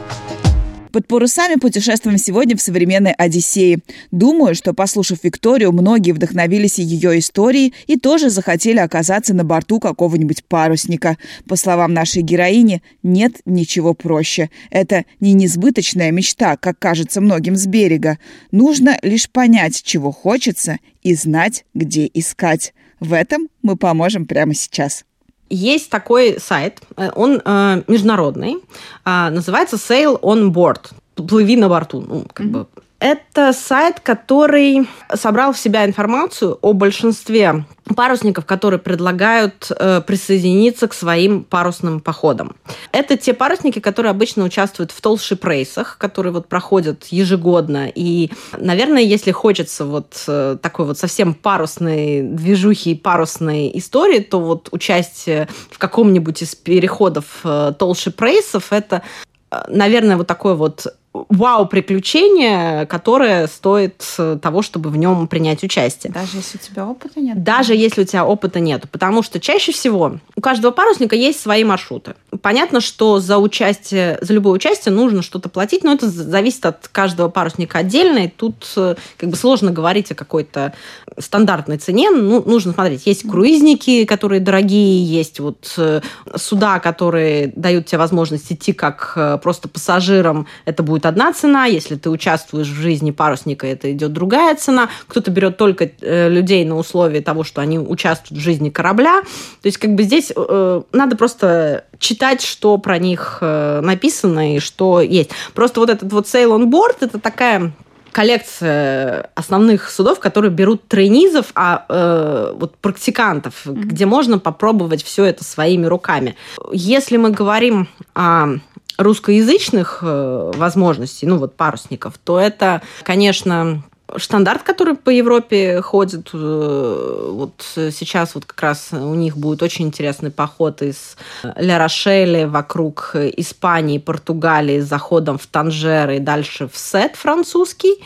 Под 0.93 1.07
парусами 1.07 1.55
путешествуем 1.55 2.19
сегодня 2.19 2.57
в 2.57 2.61
современной 2.61 3.13
Одиссее. 3.13 3.79
Думаю, 4.11 4.55
что, 4.55 4.75
послушав 4.75 5.23
Викторию, 5.23 5.73
многие 5.73 6.13
вдохновились 6.13 6.79
ее 6.79 7.19
историей 7.19 7.75
и 7.87 7.97
тоже 7.97 8.29
захотели 8.29 8.79
оказаться 8.79 9.33
на 9.33 9.45
борту 9.45 9.79
какого-нибудь 9.79 10.45
парусника. 10.45 11.17
По 11.49 11.57
словам 11.57 11.95
нашей 11.95 12.23
героини, 12.23 12.83
нет 13.05 13.41
ничего 13.45 13.95
проще. 13.95 14.51
Это 14.71 15.05
не 15.21 15.33
несбыточная 15.33 16.11
мечта, 16.11 16.57
как 16.57 16.79
кажется 16.79 17.21
многим 17.21 17.55
с 17.55 17.67
берега. 17.67 18.19
Нужно 18.51 18.99
лишь 19.03 19.31
понять, 19.31 19.83
чего 19.83 20.11
хочется, 20.11 20.79
и 21.03 21.15
знать, 21.15 21.65
где 21.73 22.11
искать. 22.13 22.75
В 22.99 23.13
этом 23.13 23.49
мы 23.63 23.77
поможем 23.77 24.27
прямо 24.27 24.55
сейчас. 24.55 25.05
Есть 25.51 25.91
такой 25.91 26.39
сайт, 26.39 26.81
э, 26.97 27.11
он 27.15 27.43
э, 27.45 27.83
международный, 27.89 28.59
э, 29.05 29.31
называется 29.31 29.77
Sail 29.77 30.21
on 30.21 30.53
Board, 30.53 30.93
плыви 31.15 31.57
на 31.57 31.69
борту, 31.69 32.01
ну, 32.01 32.25
как 32.33 32.47
mm-hmm. 32.47 32.51
бы 32.51 32.67
это 33.01 33.55
сайт, 33.55 33.99
который 34.01 34.87
собрал 35.15 35.53
в 35.53 35.59
себя 35.59 35.87
информацию 35.87 36.59
о 36.61 36.75
большинстве 36.75 37.65
парусников, 37.97 38.45
которые 38.45 38.79
предлагают 38.79 39.71
э, 39.71 40.03
присоединиться 40.03 40.87
к 40.87 40.93
своим 40.93 41.43
парусным 41.45 42.01
походам. 42.01 42.55
Это 42.93 43.17
те 43.17 43.33
парусники, 43.33 43.81
которые 43.81 44.11
обычно 44.11 44.45
участвуют 44.45 44.93
в 44.93 45.01
толщи 45.01 45.37
рейсах, 45.43 45.97
которые 45.99 46.33
вот 46.33 46.49
проходят 46.49 47.07
ежегодно. 47.07 47.91
И, 47.93 48.31
наверное, 48.59 49.03
если 49.03 49.33
хочется 49.33 49.87
вот 49.87 50.23
э, 50.29 50.59
такой 50.61 50.85
вот 50.85 50.99
совсем 50.99 51.33
парусной 51.33 52.21
движухи 52.23 52.93
и 52.93 52.95
парусной 52.95 53.71
истории, 53.75 54.21
то 54.21 54.41
вот 54.41 54.69
участие 54.73 55.49
в 55.71 55.79
каком-нибудь 55.79 56.43
из 56.43 56.55
переходов 56.55 57.41
э, 57.45 57.73
толщи 57.79 58.13
рейсов 58.19 58.73
это 58.73 59.03
э, 59.51 59.63
наверное, 59.69 60.19
вот 60.19 60.27
такое 60.27 60.55
вот 60.55 60.87
вау-приключение, 61.13 62.87
которое 62.87 63.49
стоит 63.49 64.05
э, 64.19 64.39
того, 64.41 64.63
чтобы 64.63 64.91
в 64.91 64.97
нем 64.97 65.27
принять 65.27 65.65
участие. 65.65 66.13
Даже 66.13 66.37
если 66.37 66.57
у 66.57 66.61
тебя 66.61 66.87
опыта 66.87 67.21
нет? 67.21 67.43
Даже 67.43 67.75
если 67.75 68.03
у 68.03 68.05
тебя 68.05 68.25
опыта 68.25 68.61
нет. 68.61 68.89
Потому 68.91 69.23
что 69.23 69.41
чаще 69.41 69.73
всего 69.73 70.19
у 70.37 70.41
каждого 70.41 70.71
парусника 70.71 71.17
есть 71.17 71.41
свои 71.41 71.65
маршруты. 71.65 72.15
Понятно, 72.43 72.81
что 72.81 73.19
за 73.19 73.39
участие, 73.39 74.19
за 74.21 74.33
любое 74.33 74.53
участие 74.53 74.95
нужно 74.95 75.23
что-то 75.23 75.49
платить, 75.49 75.83
но 75.83 75.93
это 75.93 76.09
зависит 76.09 76.65
от 76.65 76.87
каждого 76.87 77.29
парусника 77.29 77.79
отдельно, 77.79 78.27
и 78.27 78.29
тут 78.29 78.73
э, 78.77 78.95
как 79.17 79.31
бы 79.31 79.37
сложно 79.37 79.73
говорить 79.73 80.13
о 80.13 80.15
какой-то 80.15 80.75
стандартной 81.19 81.79
цене. 81.79 82.11
Ну, 82.11 82.41
нужно 82.47 82.73
смотреть. 82.73 83.07
Есть 83.07 83.29
круизники, 83.29 84.05
которые 84.05 84.41
дорогие, 84.41 85.05
есть 85.05 85.41
вот 85.41 85.75
э, 85.77 86.03
суда, 86.37 86.79
которые 86.79 87.49
дают 87.49 87.87
тебе 87.87 87.99
возможность 87.99 88.53
идти 88.53 88.73
как 88.73 89.41
просто 89.43 89.69
пассажирам. 89.69 90.47
Это 90.67 90.85
будет 90.85 91.00
будет 91.01 91.07
одна 91.07 91.33
цена, 91.33 91.67
если 91.67 91.97
ты 91.97 92.11
участвуешь 92.11 92.69
в 92.69 92.81
жизни 92.81 93.11
парусника, 93.11 93.67
это 93.67 93.91
идет 93.93 94.13
другая 94.13 94.55
цена. 94.55 94.89
Кто-то 95.07 95.31
берет 95.31 95.57
только 95.57 95.91
э, 96.01 96.29
людей 96.29 96.65
на 96.65 96.77
условии 96.77 97.21
того, 97.21 97.45
что 97.45 97.61
они 97.61 97.79
участвуют 97.79 98.41
в 98.41 98.45
жизни 98.45 98.71
корабля. 98.71 99.23
То 99.63 99.67
есть 99.67 99.79
как 99.79 99.95
бы 99.95 100.03
здесь 100.03 100.33
э, 100.35 100.83
надо 100.93 101.17
просто 101.17 101.85
читать, 101.99 102.43
что 102.43 102.77
про 102.79 102.99
них 102.99 103.39
э, 103.41 103.81
написано 103.83 104.57
и 104.57 104.61
что 104.61 105.01
есть. 105.01 105.31
Просто 105.55 105.81
вот 105.81 105.91
этот 105.91 106.13
вот 106.13 106.27
sail 106.27 106.51
on 106.51 106.71
board 106.71 106.97
это 107.01 107.19
такая 107.19 107.73
коллекция 108.13 109.31
основных 109.35 109.89
судов, 109.89 110.19
которые 110.19 110.51
берут 110.51 110.89
трейнизов, 110.89 111.53
а 111.55 111.85
э, 111.89 112.53
вот 112.57 112.77
практикантов, 112.77 113.55
mm-hmm. 113.65 113.83
где 113.85 114.07
можно 114.07 114.39
попробовать 114.39 115.05
все 115.05 115.25
это 115.25 115.45
своими 115.45 115.87
руками. 115.87 116.35
Если 116.73 117.17
мы 117.17 117.31
говорим 117.31 117.89
о 118.15 118.57
русскоязычных 118.99 120.01
э, 120.03 120.53
возможностей, 120.55 121.27
ну 121.27 121.39
вот 121.39 121.57
парусников, 121.57 122.19
то 122.19 122.39
это, 122.39 122.83
конечно, 123.03 123.83
стандарт, 124.19 124.63
который 124.63 124.95
по 124.95 125.11
Европе 125.11 125.81
ходит. 125.81 126.31
Э, 126.33 127.29
вот 127.33 127.63
сейчас 127.65 128.35
вот 128.35 128.45
как 128.45 128.61
раз 128.61 128.89
у 128.93 129.15
них 129.15 129.37
будет 129.37 129.63
очень 129.63 129.87
интересный 129.87 130.31
поход 130.31 130.83
из 130.83 131.17
Ля 131.57 131.79
Рошеля 131.79 132.49
вокруг 132.49 133.15
Испании, 133.15 133.99
Португалии 133.99 134.81
заходом 134.81 135.39
в 135.39 135.47
Танжер 135.47 136.11
и 136.11 136.19
дальше 136.19 136.69
в 136.69 136.77
Сет 136.77 137.17
французский. 137.17 138.03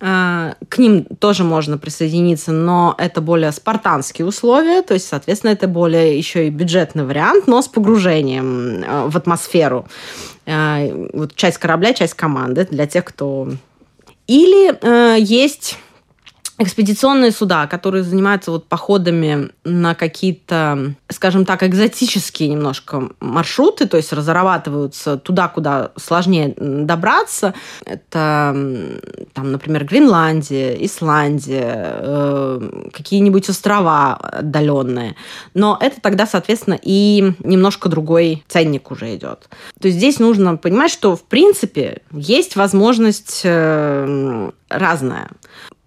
Э, 0.00 0.54
к 0.68 0.78
ним 0.78 1.04
тоже 1.04 1.44
можно 1.44 1.78
присоединиться, 1.78 2.52
но 2.52 2.94
это 2.98 3.20
более 3.20 3.52
спартанские 3.52 4.26
условия, 4.26 4.82
то 4.82 4.94
есть, 4.94 5.08
соответственно, 5.08 5.52
это 5.52 5.68
более 5.68 6.16
еще 6.16 6.46
и 6.46 6.50
бюджетный 6.50 7.04
вариант, 7.04 7.46
но 7.46 7.62
с 7.62 7.68
погружением 7.68 8.82
э, 8.82 9.08
в 9.08 9.16
атмосферу. 9.16 9.86
Э, 10.46 11.08
вот 11.12 11.34
часть 11.34 11.58
корабля, 11.58 11.92
часть 11.92 12.14
команды 12.14 12.66
для 12.70 12.86
тех, 12.86 13.04
кто... 13.04 13.48
Или 14.26 15.20
есть 15.20 15.78
экспедиционные 16.58 17.32
суда, 17.32 17.66
которые 17.66 18.04
занимаются 18.04 18.52
вот 18.52 18.68
походами 18.68 19.50
на 19.64 19.94
какие-то, 19.94 20.94
скажем 21.10 21.44
так, 21.44 21.64
экзотические 21.64 22.48
немножко 22.50 23.10
маршруты, 23.20 23.86
то 23.86 23.96
есть 23.96 24.12
разрабатываются 24.12 25.16
туда, 25.16 25.48
куда 25.48 25.90
сложнее 25.96 26.54
добраться. 26.56 27.54
Это, 27.84 28.56
там, 29.32 29.52
например, 29.52 29.84
Гренландия, 29.84 30.74
Исландия, 30.84 31.98
э, 31.98 32.88
какие-нибудь 32.92 33.48
острова 33.48 34.14
отдаленные. 34.14 35.16
Но 35.54 35.76
это 35.80 36.00
тогда, 36.00 36.26
соответственно, 36.26 36.78
и 36.80 37.32
немножко 37.40 37.88
другой 37.88 38.44
ценник 38.46 38.92
уже 38.92 39.16
идет. 39.16 39.48
То 39.80 39.88
есть 39.88 39.98
здесь 39.98 40.20
нужно 40.20 40.56
понимать, 40.56 40.92
что, 40.92 41.16
в 41.16 41.24
принципе, 41.24 42.02
есть 42.12 42.54
возможность 42.54 43.40
э, 43.42 44.50
разная 44.68 45.30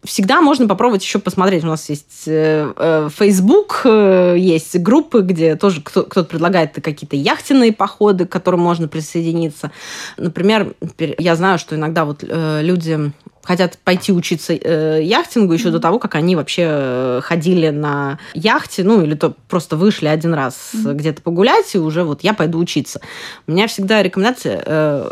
всегда 0.08 0.42
можно 0.42 0.68
попробовать 0.68 1.04
еще 1.04 1.20
посмотреть. 1.20 1.64
У 1.64 1.68
нас 1.68 1.90
есть 1.90 2.24
э, 2.28 2.74
э, 2.76 3.10
Facebook, 3.14 3.82
э, 3.84 4.36
есть 4.38 4.80
группы, 4.80 5.22
где 5.22 5.56
тоже 5.56 5.82
кто-то 5.82 6.24
предлагает 6.24 6.74
какие-то 6.74 7.16
яхтенные 7.16 7.74
походы, 7.74 8.26
к 8.26 8.32
которым 8.32 8.62
можно 8.62 8.88
присоединиться. 8.88 9.72
Например, 10.18 10.74
я 10.98 11.36
знаю, 11.36 11.60
что 11.60 11.76
иногда 11.76 12.06
вот 12.06 12.24
люди 12.24 13.12
хотят 13.48 13.78
пойти 13.78 14.12
учиться 14.12 14.54
э, 14.54 15.00
яхтингу 15.02 15.54
еще 15.54 15.72
до 15.72 15.80
того, 15.80 16.00
как 16.00 16.16
они 16.16 16.36
вообще 16.36 16.64
э, 16.68 17.22
ходили 17.24 17.70
на 17.70 18.20
яхте, 18.34 18.84
ну 18.84 19.02
или 19.02 19.16
то 19.16 19.36
просто 19.48 19.78
вышли 19.78 20.08
один 20.08 20.34
раз 20.34 20.72
mm-hmm. 20.74 20.94
где-то 20.94 21.22
погулять, 21.22 21.74
и 21.74 21.80
уже 21.80 22.04
вот 22.04 22.24
я 22.24 22.34
пойду 22.34 22.60
учиться. 22.60 23.00
У 23.48 23.54
меня 23.54 23.68
всегда 23.68 24.04
рекомендация, 24.04 24.62
э, 24.66 25.12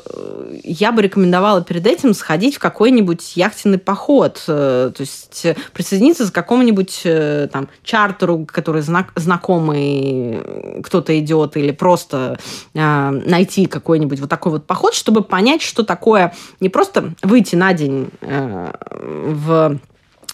я 0.66 0.92
бы 0.92 1.02
рекомендовала 1.02 1.64
перед 1.64 1.88
этим 1.88 2.14
сходить 2.14 2.58
в 2.58 2.60
какой-нибудь 2.60 3.38
яхтенный 3.38 3.78
поход, 3.78 4.44
э, 4.50 4.92
то 4.94 5.02
есть 5.02 5.48
присоединиться 5.72 6.30
к 6.30 6.36
какому-нибудь 6.36 7.04
э, 7.06 7.48
там 7.50 7.70
чартеру, 7.84 8.46
который 8.52 8.82
знак, 8.82 9.14
знакомый 9.16 10.82
кто-то 10.84 11.18
идет, 11.18 11.56
или 11.56 11.72
просто 11.72 12.38
э, 12.74 13.10
найти 13.26 13.66
какой-нибудь 13.66 14.20
вот 14.20 14.30
такой 14.30 14.52
вот 14.52 14.68
поход, 14.68 14.94
чтобы 14.94 15.24
понять, 15.24 15.62
что 15.62 15.84
такое 15.84 16.34
не 16.60 16.68
просто 16.68 17.14
выйти 17.24 17.56
на 17.56 17.72
день 17.72 18.10
Э, 18.25 18.25
в 18.26 19.80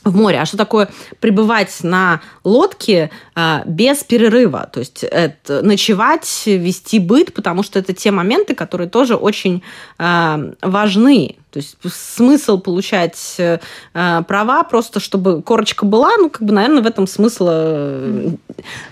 в 0.04 0.16
море. 0.16 0.40
А 0.40 0.46
что 0.46 0.58
такое 0.58 0.90
пребывать 1.20 1.84
на 1.84 2.22
лодке 2.44 3.12
э, 3.36 3.60
без 3.66 4.04
перерыва? 4.04 4.70
То 4.72 4.80
есть 4.80 5.04
это 5.04 5.62
ночевать, 5.62 6.44
вести 6.46 7.00
быт, 7.00 7.34
потому 7.34 7.64
что 7.64 7.80
это 7.80 7.94
те 7.94 8.12
моменты, 8.12 8.56
которые 8.56 8.90
тоже 8.90 9.16
очень 9.16 9.64
э, 10.00 10.54
важны. 10.62 11.36
То 11.52 11.58
есть 11.58 11.76
смысл 11.84 12.60
получать 12.60 13.36
э, 13.38 13.60
права 13.94 14.64
просто, 14.64 15.02
чтобы 15.02 15.42
корочка 15.42 15.86
была, 15.86 16.12
ну, 16.18 16.30
как 16.30 16.44
бы, 16.44 16.54
наверное, 16.54 16.82
в 16.82 16.88
этом 16.88 17.08
смысл 17.08 17.48
э, 17.52 18.30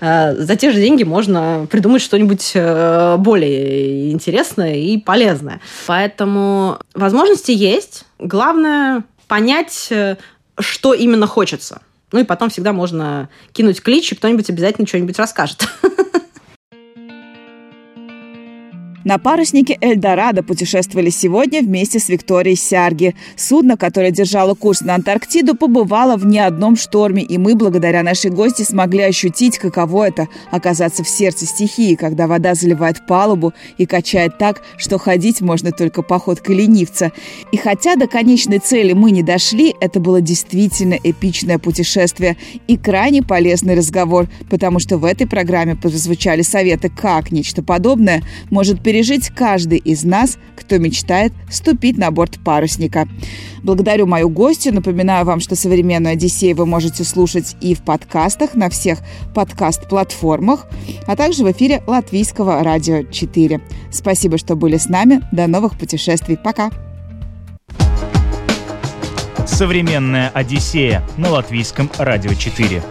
э, 0.00 0.36
за 0.36 0.56
те 0.56 0.70
же 0.70 0.76
деньги 0.76 1.02
можно 1.02 1.66
придумать 1.70 2.02
что-нибудь 2.02 2.52
э, 2.54 3.16
более 3.18 4.12
интересное 4.12 4.76
и 4.76 4.98
полезное. 4.98 5.60
Поэтому 5.86 6.78
возможности 6.94 7.50
есть. 7.50 8.04
Главное 8.18 9.04
понять, 9.26 9.88
э, 9.90 10.16
что 10.58 10.92
именно 10.92 11.26
хочется. 11.26 11.80
Ну 12.12 12.18
и 12.18 12.24
потом 12.24 12.50
всегда 12.50 12.72
можно 12.74 13.30
кинуть 13.52 13.80
клич, 13.80 14.12
и 14.12 14.16
кто-нибудь 14.16 14.50
обязательно 14.50 14.86
что-нибудь 14.86 15.18
расскажет. 15.18 15.66
На 19.10 19.18
паруснике 19.18 19.76
«Эльдорадо» 19.80 20.44
путешествовали 20.44 21.10
сегодня 21.10 21.62
вместе 21.62 21.98
с 21.98 22.08
Викторией 22.08 22.54
Сярги. 22.54 23.16
Судно, 23.34 23.76
которое 23.76 24.12
держало 24.12 24.54
курс 24.54 24.82
на 24.82 24.94
Антарктиду, 24.94 25.56
побывало 25.56 26.16
в 26.16 26.24
не 26.24 26.38
одном 26.38 26.76
шторме, 26.76 27.20
и 27.20 27.36
мы, 27.36 27.56
благодаря 27.56 28.04
нашей 28.04 28.30
гости, 28.30 28.62
смогли 28.62 29.02
ощутить, 29.02 29.58
каково 29.58 30.06
это– 30.06 30.28
оказаться 30.52 31.02
в 31.02 31.08
сердце 31.08 31.46
стихии, 31.46 31.96
когда 31.96 32.28
вода 32.28 32.54
заливает 32.54 33.04
палубу 33.04 33.52
и 33.78 33.84
качает 33.84 34.38
так, 34.38 34.62
что 34.76 34.96
ходить 34.96 35.40
можно 35.40 35.72
только 35.72 36.02
походкой 36.02 36.54
ленивца. 36.58 37.10
И 37.50 37.56
хотя 37.56 37.96
до 37.96 38.06
конечной 38.06 38.60
цели 38.60 38.92
мы 38.92 39.10
не 39.10 39.24
дошли, 39.24 39.74
это 39.80 39.98
было 39.98 40.20
действительно 40.20 40.94
эпичное 41.02 41.58
путешествие 41.58 42.36
и 42.68 42.76
крайне 42.76 43.24
полезный 43.24 43.74
разговор, 43.74 44.28
потому 44.48 44.78
что 44.78 44.98
в 44.98 45.04
этой 45.04 45.26
программе 45.26 45.74
прозвучали 45.74 46.42
советы, 46.42 46.92
как 46.96 47.32
нечто 47.32 47.64
подобное 47.64 48.22
может 48.50 48.80
пережить 49.00 49.30
каждый 49.30 49.78
из 49.78 50.04
нас, 50.04 50.36
кто 50.54 50.76
мечтает 50.76 51.32
ступить 51.50 51.96
на 51.96 52.10
борт 52.10 52.38
парусника. 52.44 53.08
Благодарю 53.62 54.06
мою 54.06 54.28
гостью. 54.28 54.74
Напоминаю 54.74 55.24
вам, 55.24 55.40
что 55.40 55.56
«Современную 55.56 56.12
Одиссею» 56.12 56.54
вы 56.54 56.66
можете 56.66 57.02
слушать 57.04 57.56
и 57.62 57.74
в 57.74 57.80
подкастах 57.80 58.54
на 58.54 58.68
всех 58.68 58.98
подкаст-платформах, 59.34 60.66
а 61.06 61.16
также 61.16 61.44
в 61.44 61.50
эфире 61.50 61.82
Латвийского 61.86 62.62
радио 62.62 63.04
4. 63.04 63.62
Спасибо, 63.90 64.36
что 64.36 64.54
были 64.54 64.76
с 64.76 64.90
нами. 64.90 65.22
До 65.32 65.46
новых 65.46 65.78
путешествий. 65.78 66.36
Пока! 66.36 66.70
«Современная 69.46 70.28
Одиссея» 70.28 71.02
на 71.16 71.30
Латвийском 71.30 71.90
радио 71.96 72.34
4. 72.34 72.82